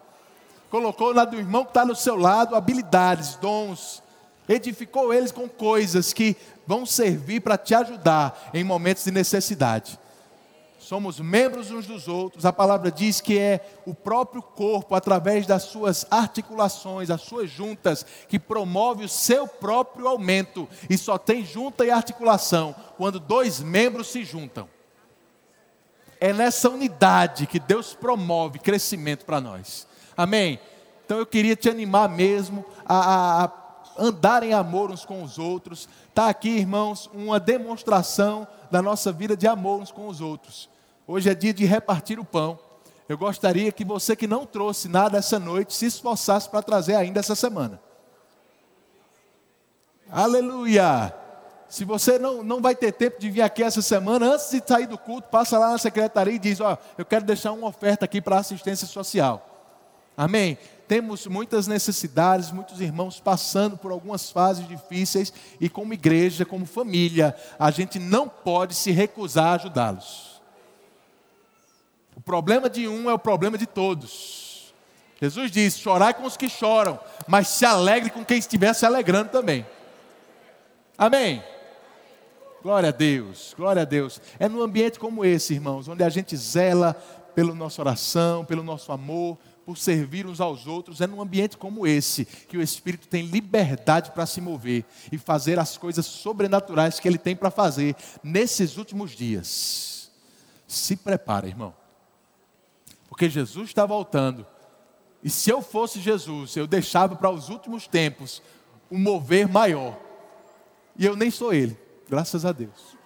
Colocou 0.76 1.14
na 1.14 1.24
do 1.24 1.38
irmão 1.38 1.64
que 1.64 1.70
está 1.70 1.86
no 1.86 1.96
seu 1.96 2.16
lado 2.16 2.54
habilidades, 2.54 3.36
dons. 3.36 4.02
Edificou 4.46 5.10
eles 5.10 5.32
com 5.32 5.48
coisas 5.48 6.12
que 6.12 6.36
vão 6.66 6.84
servir 6.84 7.40
para 7.40 7.56
te 7.56 7.74
ajudar 7.74 8.50
em 8.52 8.62
momentos 8.62 9.04
de 9.04 9.10
necessidade 9.10 9.98
somos 10.78 11.18
membros 11.18 11.72
uns 11.72 11.84
dos 11.84 12.06
outros. 12.06 12.46
A 12.46 12.52
palavra 12.52 12.92
diz 12.92 13.20
que 13.20 13.36
é 13.36 13.60
o 13.84 13.92
próprio 13.92 14.40
corpo, 14.40 14.94
através 14.94 15.44
das 15.44 15.64
suas 15.64 16.06
articulações, 16.12 17.10
as 17.10 17.22
suas 17.22 17.50
juntas, 17.50 18.06
que 18.28 18.38
promove 18.38 19.04
o 19.04 19.08
seu 19.08 19.48
próprio 19.48 20.06
aumento. 20.06 20.68
E 20.88 20.96
só 20.96 21.18
tem 21.18 21.44
junta 21.44 21.84
e 21.84 21.90
articulação 21.90 22.72
quando 22.96 23.18
dois 23.18 23.58
membros 23.58 24.06
se 24.08 24.22
juntam. 24.22 24.68
É 26.20 26.32
nessa 26.32 26.70
unidade 26.70 27.48
que 27.48 27.58
Deus 27.58 27.92
promove 27.92 28.60
crescimento 28.60 29.24
para 29.24 29.40
nós. 29.40 29.88
Amém? 30.16 30.58
Então 31.04 31.18
eu 31.18 31.26
queria 31.26 31.54
te 31.54 31.68
animar 31.68 32.08
mesmo 32.08 32.64
a, 32.84 33.44
a 33.44 33.52
andar 33.98 34.42
em 34.42 34.52
amor 34.52 34.90
uns 34.90 35.04
com 35.04 35.22
os 35.22 35.38
outros. 35.38 35.88
Está 36.08 36.28
aqui, 36.28 36.48
irmãos, 36.48 37.10
uma 37.12 37.38
demonstração 37.38 38.46
da 38.70 38.82
nossa 38.82 39.12
vida 39.12 39.36
de 39.36 39.46
amor 39.46 39.80
uns 39.80 39.90
com 39.90 40.08
os 40.08 40.20
outros. 40.20 40.68
Hoje 41.06 41.30
é 41.30 41.34
dia 41.34 41.54
de 41.54 41.64
repartir 41.64 42.18
o 42.18 42.24
pão. 42.24 42.58
Eu 43.08 43.16
gostaria 43.16 43.70
que 43.70 43.84
você 43.84 44.16
que 44.16 44.26
não 44.26 44.44
trouxe 44.44 44.88
nada 44.88 45.18
essa 45.18 45.38
noite 45.38 45.74
se 45.74 45.86
esforçasse 45.86 46.48
para 46.48 46.62
trazer 46.62 46.96
ainda 46.96 47.20
essa 47.20 47.34
semana. 47.34 47.80
Aleluia! 50.10 51.14
Se 51.68 51.84
você 51.84 52.18
não, 52.18 52.42
não 52.42 52.60
vai 52.60 52.74
ter 52.74 52.92
tempo 52.92 53.20
de 53.20 53.28
vir 53.28 53.42
aqui 53.42 53.62
essa 53.62 53.82
semana, 53.82 54.34
antes 54.34 54.50
de 54.50 54.62
sair 54.66 54.86
do 54.86 54.96
culto, 54.96 55.28
passa 55.28 55.58
lá 55.58 55.70
na 55.70 55.78
secretaria 55.78 56.34
e 56.34 56.38
diz: 56.38 56.60
Ó, 56.60 56.76
eu 56.96 57.04
quero 57.04 57.24
deixar 57.24 57.52
uma 57.52 57.68
oferta 57.68 58.04
aqui 58.04 58.20
para 58.20 58.38
assistência 58.38 58.86
social. 58.86 59.55
Amém? 60.16 60.56
Temos 60.88 61.26
muitas 61.26 61.66
necessidades, 61.66 62.52
muitos 62.52 62.80
irmãos 62.80 63.20
passando 63.20 63.76
por 63.76 63.90
algumas 63.90 64.30
fases 64.30 64.66
difíceis 64.66 65.32
e, 65.60 65.68
como 65.68 65.92
igreja, 65.92 66.44
como 66.44 66.64
família, 66.64 67.34
a 67.58 67.70
gente 67.70 67.98
não 67.98 68.28
pode 68.28 68.74
se 68.74 68.92
recusar 68.92 69.46
a 69.46 69.54
ajudá-los. 69.54 70.40
O 72.16 72.20
problema 72.20 72.70
de 72.70 72.88
um 72.88 73.10
é 73.10 73.14
o 73.14 73.18
problema 73.18 73.58
de 73.58 73.66
todos. 73.66 74.72
Jesus 75.20 75.50
diz: 75.50 75.76
chorai 75.76 76.14
com 76.14 76.24
os 76.24 76.36
que 76.36 76.48
choram, 76.48 76.98
mas 77.26 77.48
se 77.48 77.66
alegre 77.66 78.10
com 78.10 78.24
quem 78.24 78.38
estiver 78.38 78.72
se 78.74 78.86
alegrando 78.86 79.30
também. 79.30 79.66
Amém? 80.96 81.42
Glória 82.62 82.88
a 82.88 82.92
Deus, 82.92 83.54
glória 83.56 83.82
a 83.82 83.84
Deus. 83.84 84.20
É 84.38 84.48
num 84.48 84.62
ambiente 84.62 84.98
como 84.98 85.24
esse, 85.24 85.54
irmãos, 85.54 85.88
onde 85.88 86.02
a 86.02 86.08
gente 86.08 86.36
zela 86.36 86.94
pela 87.34 87.54
nossa 87.54 87.82
oração, 87.82 88.44
pelo 88.44 88.62
nosso 88.62 88.90
amor, 88.92 89.36
por 89.66 89.76
servir 89.76 90.26
uns 90.26 90.40
aos 90.40 90.68
outros. 90.68 91.00
É 91.00 91.08
num 91.08 91.20
ambiente 91.20 91.56
como 91.56 91.84
esse 91.84 92.24
que 92.24 92.56
o 92.56 92.62
Espírito 92.62 93.08
tem 93.08 93.26
liberdade 93.26 94.12
para 94.12 94.24
se 94.24 94.40
mover 94.40 94.84
e 95.10 95.18
fazer 95.18 95.58
as 95.58 95.76
coisas 95.76 96.06
sobrenaturais 96.06 97.00
que 97.00 97.08
ele 97.08 97.18
tem 97.18 97.34
para 97.34 97.50
fazer 97.50 97.96
nesses 98.22 98.76
últimos 98.76 99.10
dias. 99.10 100.08
Se 100.68 100.94
prepara, 100.94 101.48
irmão. 101.48 101.74
Porque 103.08 103.28
Jesus 103.28 103.68
está 103.68 103.84
voltando. 103.84 104.46
E 105.22 105.28
se 105.28 105.50
eu 105.50 105.60
fosse 105.60 106.00
Jesus, 106.00 106.56
eu 106.56 106.68
deixava 106.68 107.16
para 107.16 107.30
os 107.30 107.48
últimos 107.48 107.88
tempos 107.88 108.40
um 108.88 108.98
mover 108.98 109.48
maior. 109.48 109.98
E 110.96 111.04
eu 111.04 111.16
nem 111.16 111.30
sou 111.30 111.52
ele 111.52 111.76
graças 112.08 112.44
a 112.44 112.52
Deus. 112.52 112.96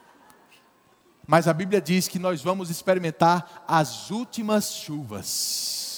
Mas 1.26 1.48
a 1.48 1.54
Bíblia 1.54 1.80
diz 1.80 2.06
que 2.06 2.18
nós 2.18 2.42
vamos 2.42 2.68
experimentar 2.68 3.64
as 3.66 4.10
últimas 4.10 4.74
chuvas. 4.74 5.89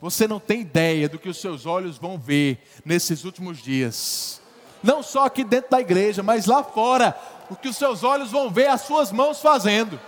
Você 0.00 0.28
não 0.28 0.38
tem 0.38 0.60
ideia 0.60 1.08
do 1.08 1.18
que 1.18 1.28
os 1.28 1.40
seus 1.40 1.64
olhos 1.64 1.98
vão 1.98 2.18
ver 2.18 2.58
nesses 2.84 3.24
últimos 3.24 3.58
dias. 3.58 4.40
Não 4.82 5.02
só 5.02 5.24
aqui 5.24 5.42
dentro 5.42 5.70
da 5.70 5.80
igreja, 5.80 6.22
mas 6.22 6.46
lá 6.46 6.62
fora, 6.62 7.18
o 7.50 7.56
que 7.56 7.68
os 7.68 7.76
seus 7.76 8.04
olhos 8.04 8.30
vão 8.30 8.50
ver 8.50 8.68
as 8.68 8.82
suas 8.82 9.10
mãos 9.10 9.40
fazendo. 9.40 9.98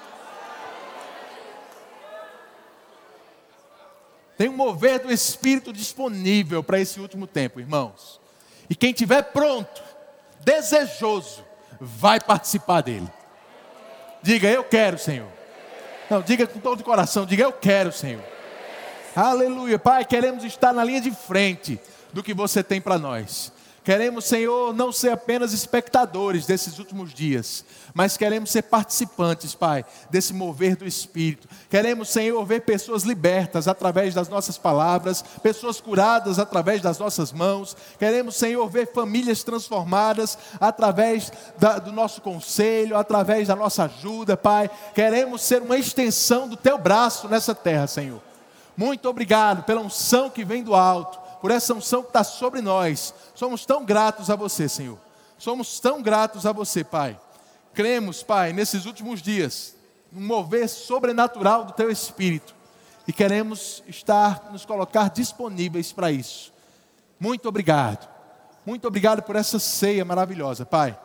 Tem 4.36 4.48
um 4.48 4.56
mover 4.56 5.00
do 5.00 5.10
Espírito 5.10 5.72
disponível 5.72 6.62
para 6.62 6.78
esse 6.78 7.00
último 7.00 7.26
tempo, 7.26 7.58
irmãos. 7.58 8.20
E 8.70 8.74
quem 8.74 8.92
tiver 8.92 9.22
pronto, 9.22 9.82
desejoso, 10.40 11.44
vai 11.80 12.20
participar 12.20 12.82
dele. 12.82 13.08
Diga, 14.22 14.48
eu 14.48 14.62
quero, 14.62 14.98
Senhor. 14.98 15.28
Não, 16.08 16.22
diga 16.22 16.46
com 16.46 16.60
todo 16.60 16.80
o 16.80 16.84
coração, 16.84 17.26
diga, 17.26 17.42
eu 17.42 17.52
quero, 17.52 17.90
Senhor. 17.90 18.37
Aleluia. 19.20 19.80
Pai, 19.80 20.04
queremos 20.04 20.44
estar 20.44 20.72
na 20.72 20.84
linha 20.84 21.00
de 21.00 21.10
frente 21.10 21.80
do 22.12 22.22
que 22.22 22.32
você 22.32 22.62
tem 22.62 22.80
para 22.80 23.00
nós. 23.00 23.50
Queremos, 23.82 24.26
Senhor, 24.26 24.72
não 24.72 24.92
ser 24.92 25.10
apenas 25.10 25.52
espectadores 25.52 26.46
desses 26.46 26.78
últimos 26.78 27.12
dias, 27.12 27.64
mas 27.92 28.16
queremos 28.16 28.48
ser 28.52 28.62
participantes, 28.62 29.56
Pai, 29.56 29.84
desse 30.08 30.32
mover 30.32 30.76
do 30.76 30.86
Espírito. 30.86 31.48
Queremos, 31.68 32.10
Senhor, 32.10 32.44
ver 32.44 32.60
pessoas 32.60 33.02
libertas 33.02 33.66
através 33.66 34.14
das 34.14 34.28
nossas 34.28 34.56
palavras, 34.56 35.24
pessoas 35.42 35.80
curadas 35.80 36.38
através 36.38 36.80
das 36.80 37.00
nossas 37.00 37.32
mãos. 37.32 37.76
Queremos, 37.98 38.36
Senhor, 38.36 38.68
ver 38.68 38.92
famílias 38.92 39.42
transformadas 39.42 40.38
através 40.60 41.32
da, 41.58 41.80
do 41.80 41.90
nosso 41.90 42.20
conselho, 42.20 42.96
através 42.96 43.48
da 43.48 43.56
nossa 43.56 43.82
ajuda, 43.82 44.36
Pai. 44.36 44.70
Queremos 44.94 45.42
ser 45.42 45.60
uma 45.60 45.76
extensão 45.76 46.48
do 46.48 46.56
Teu 46.56 46.78
braço 46.78 47.26
nessa 47.26 47.52
terra, 47.52 47.88
Senhor. 47.88 48.27
Muito 48.78 49.08
obrigado 49.08 49.64
pela 49.64 49.80
unção 49.80 50.30
que 50.30 50.44
vem 50.44 50.62
do 50.62 50.72
alto 50.72 51.18
por 51.40 51.50
essa 51.50 51.74
unção 51.74 52.00
que 52.00 52.10
está 52.10 52.22
sobre 52.22 52.60
nós. 52.60 53.12
Somos 53.34 53.66
tão 53.66 53.84
gratos 53.84 54.30
a 54.30 54.36
você, 54.36 54.68
Senhor. 54.68 54.96
Somos 55.36 55.80
tão 55.80 56.00
gratos 56.00 56.46
a 56.46 56.52
você, 56.52 56.84
Pai. 56.84 57.18
Cremos, 57.74 58.22
Pai, 58.22 58.52
nesses 58.52 58.86
últimos 58.86 59.20
dias, 59.20 59.74
um 60.14 60.24
mover 60.24 60.68
sobrenatural 60.68 61.64
do 61.64 61.72
Teu 61.72 61.90
Espírito. 61.90 62.54
E 63.04 63.12
queremos 63.12 63.82
estar, 63.88 64.48
nos 64.52 64.64
colocar 64.64 65.10
disponíveis 65.10 65.92
para 65.92 66.12
isso. 66.12 66.52
Muito 67.18 67.48
obrigado. 67.48 68.08
Muito 68.64 68.86
obrigado 68.86 69.22
por 69.22 69.34
essa 69.34 69.58
ceia 69.58 70.04
maravilhosa, 70.04 70.64
Pai. 70.64 70.96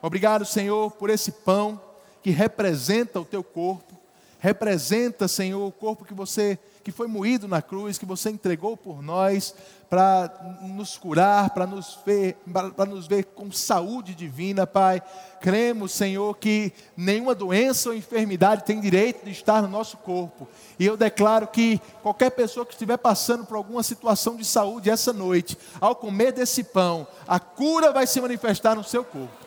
Obrigado, 0.00 0.46
Senhor, 0.46 0.92
por 0.92 1.10
esse 1.10 1.30
pão 1.30 1.78
que 2.22 2.30
representa 2.30 3.20
o 3.20 3.24
Teu 3.26 3.44
corpo. 3.44 3.98
Representa, 4.38 5.28
Senhor, 5.28 5.66
o 5.66 5.72
corpo 5.72 6.06
que 6.06 6.14
você 6.14 6.58
que 6.88 6.92
foi 6.92 7.06
moído 7.06 7.46
na 7.46 7.60
cruz, 7.60 7.98
que 7.98 8.06
você 8.06 8.30
entregou 8.30 8.74
por 8.74 9.02
nós 9.02 9.54
para 9.90 10.32
nos 10.62 10.96
curar, 10.96 11.50
para 11.50 11.66
nos 11.66 11.98
ver, 12.04 12.34
para 12.74 12.86
nos 12.86 13.06
ver 13.06 13.24
com 13.24 13.52
saúde 13.52 14.14
divina, 14.14 14.66
Pai. 14.66 15.02
Cremos, 15.38 15.92
Senhor, 15.92 16.34
que 16.38 16.72
nenhuma 16.96 17.34
doença 17.34 17.90
ou 17.90 17.94
enfermidade 17.94 18.64
tem 18.64 18.80
direito 18.80 19.22
de 19.22 19.32
estar 19.32 19.60
no 19.60 19.68
nosso 19.68 19.98
corpo. 19.98 20.48
E 20.78 20.86
eu 20.86 20.96
declaro 20.96 21.48
que 21.48 21.78
qualquer 22.02 22.30
pessoa 22.30 22.64
que 22.64 22.72
estiver 22.72 22.96
passando 22.96 23.44
por 23.44 23.58
alguma 23.58 23.82
situação 23.82 24.34
de 24.34 24.46
saúde 24.46 24.88
essa 24.88 25.12
noite, 25.12 25.58
ao 25.78 25.94
comer 25.94 26.32
desse 26.32 26.64
pão, 26.64 27.06
a 27.26 27.38
cura 27.38 27.92
vai 27.92 28.06
se 28.06 28.18
manifestar 28.18 28.74
no 28.74 28.82
seu 28.82 29.04
corpo. 29.04 29.46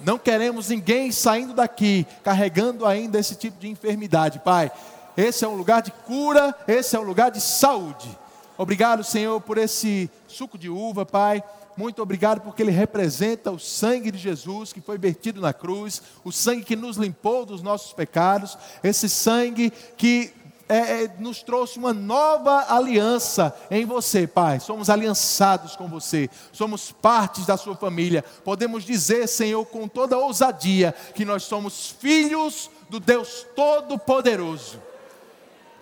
Não 0.00 0.18
queremos 0.18 0.70
ninguém 0.70 1.12
saindo 1.12 1.52
daqui 1.52 2.06
carregando 2.22 2.86
ainda 2.86 3.18
esse 3.18 3.34
tipo 3.34 3.58
de 3.60 3.68
enfermidade, 3.68 4.38
Pai 4.38 4.72
esse 5.16 5.44
é 5.44 5.48
um 5.48 5.54
lugar 5.54 5.82
de 5.82 5.90
cura, 5.90 6.54
esse 6.66 6.96
é 6.96 7.00
um 7.00 7.04
lugar 7.04 7.30
de 7.30 7.40
saúde. 7.40 8.18
Obrigado, 8.56 9.02
Senhor, 9.02 9.40
por 9.40 9.58
esse 9.58 10.10
suco 10.28 10.56
de 10.56 10.68
uva, 10.68 11.04
Pai. 11.04 11.42
Muito 11.76 12.00
obrigado 12.00 12.40
porque 12.40 12.62
ele 12.62 12.70
representa 12.70 13.50
o 13.50 13.58
sangue 13.58 14.12
de 14.12 14.18
Jesus 14.18 14.72
que 14.72 14.80
foi 14.80 14.96
vertido 14.96 15.40
na 15.40 15.52
cruz, 15.52 16.00
o 16.22 16.30
sangue 16.30 16.62
que 16.62 16.76
nos 16.76 16.96
limpou 16.96 17.44
dos 17.44 17.62
nossos 17.62 17.92
pecados, 17.92 18.56
esse 18.82 19.08
sangue 19.08 19.72
que 19.96 20.32
é, 20.68 21.04
é, 21.04 21.16
nos 21.18 21.42
trouxe 21.42 21.78
uma 21.78 21.92
nova 21.92 22.72
aliança 22.72 23.54
em 23.70 23.84
você, 23.84 24.26
Pai. 24.26 24.60
Somos 24.60 24.88
aliançados 24.88 25.76
com 25.76 25.88
você, 25.88 26.30
somos 26.52 26.92
partes 26.92 27.44
da 27.44 27.56
sua 27.56 27.74
família. 27.74 28.24
Podemos 28.44 28.84
dizer, 28.84 29.26
Senhor, 29.26 29.64
com 29.66 29.88
toda 29.88 30.16
ousadia, 30.16 30.94
que 31.14 31.24
nós 31.24 31.42
somos 31.42 31.90
filhos 31.98 32.70
do 32.88 33.00
Deus 33.00 33.44
Todo-Poderoso. 33.54 34.93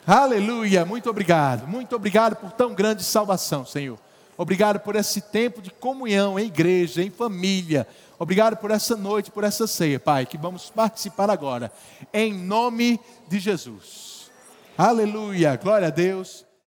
Aleluia, 0.04 0.84
muito 0.84 1.08
obrigado, 1.08 1.68
muito 1.68 1.94
obrigado 1.94 2.34
por 2.34 2.50
tão 2.50 2.74
grande 2.74 3.04
salvação, 3.04 3.64
Senhor. 3.64 3.96
Obrigado 4.36 4.80
por 4.80 4.96
esse 4.96 5.20
tempo 5.20 5.62
de 5.62 5.70
comunhão 5.70 6.40
em 6.40 6.46
igreja, 6.46 7.04
em 7.04 7.10
família. 7.10 7.86
Obrigado 8.18 8.56
por 8.56 8.72
essa 8.72 8.96
noite, 8.96 9.30
por 9.30 9.44
essa 9.44 9.64
ceia, 9.68 10.00
Pai, 10.00 10.26
que 10.26 10.36
vamos 10.36 10.70
participar 10.70 11.30
agora, 11.30 11.70
em 12.12 12.34
nome 12.34 12.98
de 13.28 13.38
Jesus. 13.38 14.28
Aleluia, 14.76 15.54
glória 15.54 15.86
a 15.86 15.90
Deus. 15.90 16.44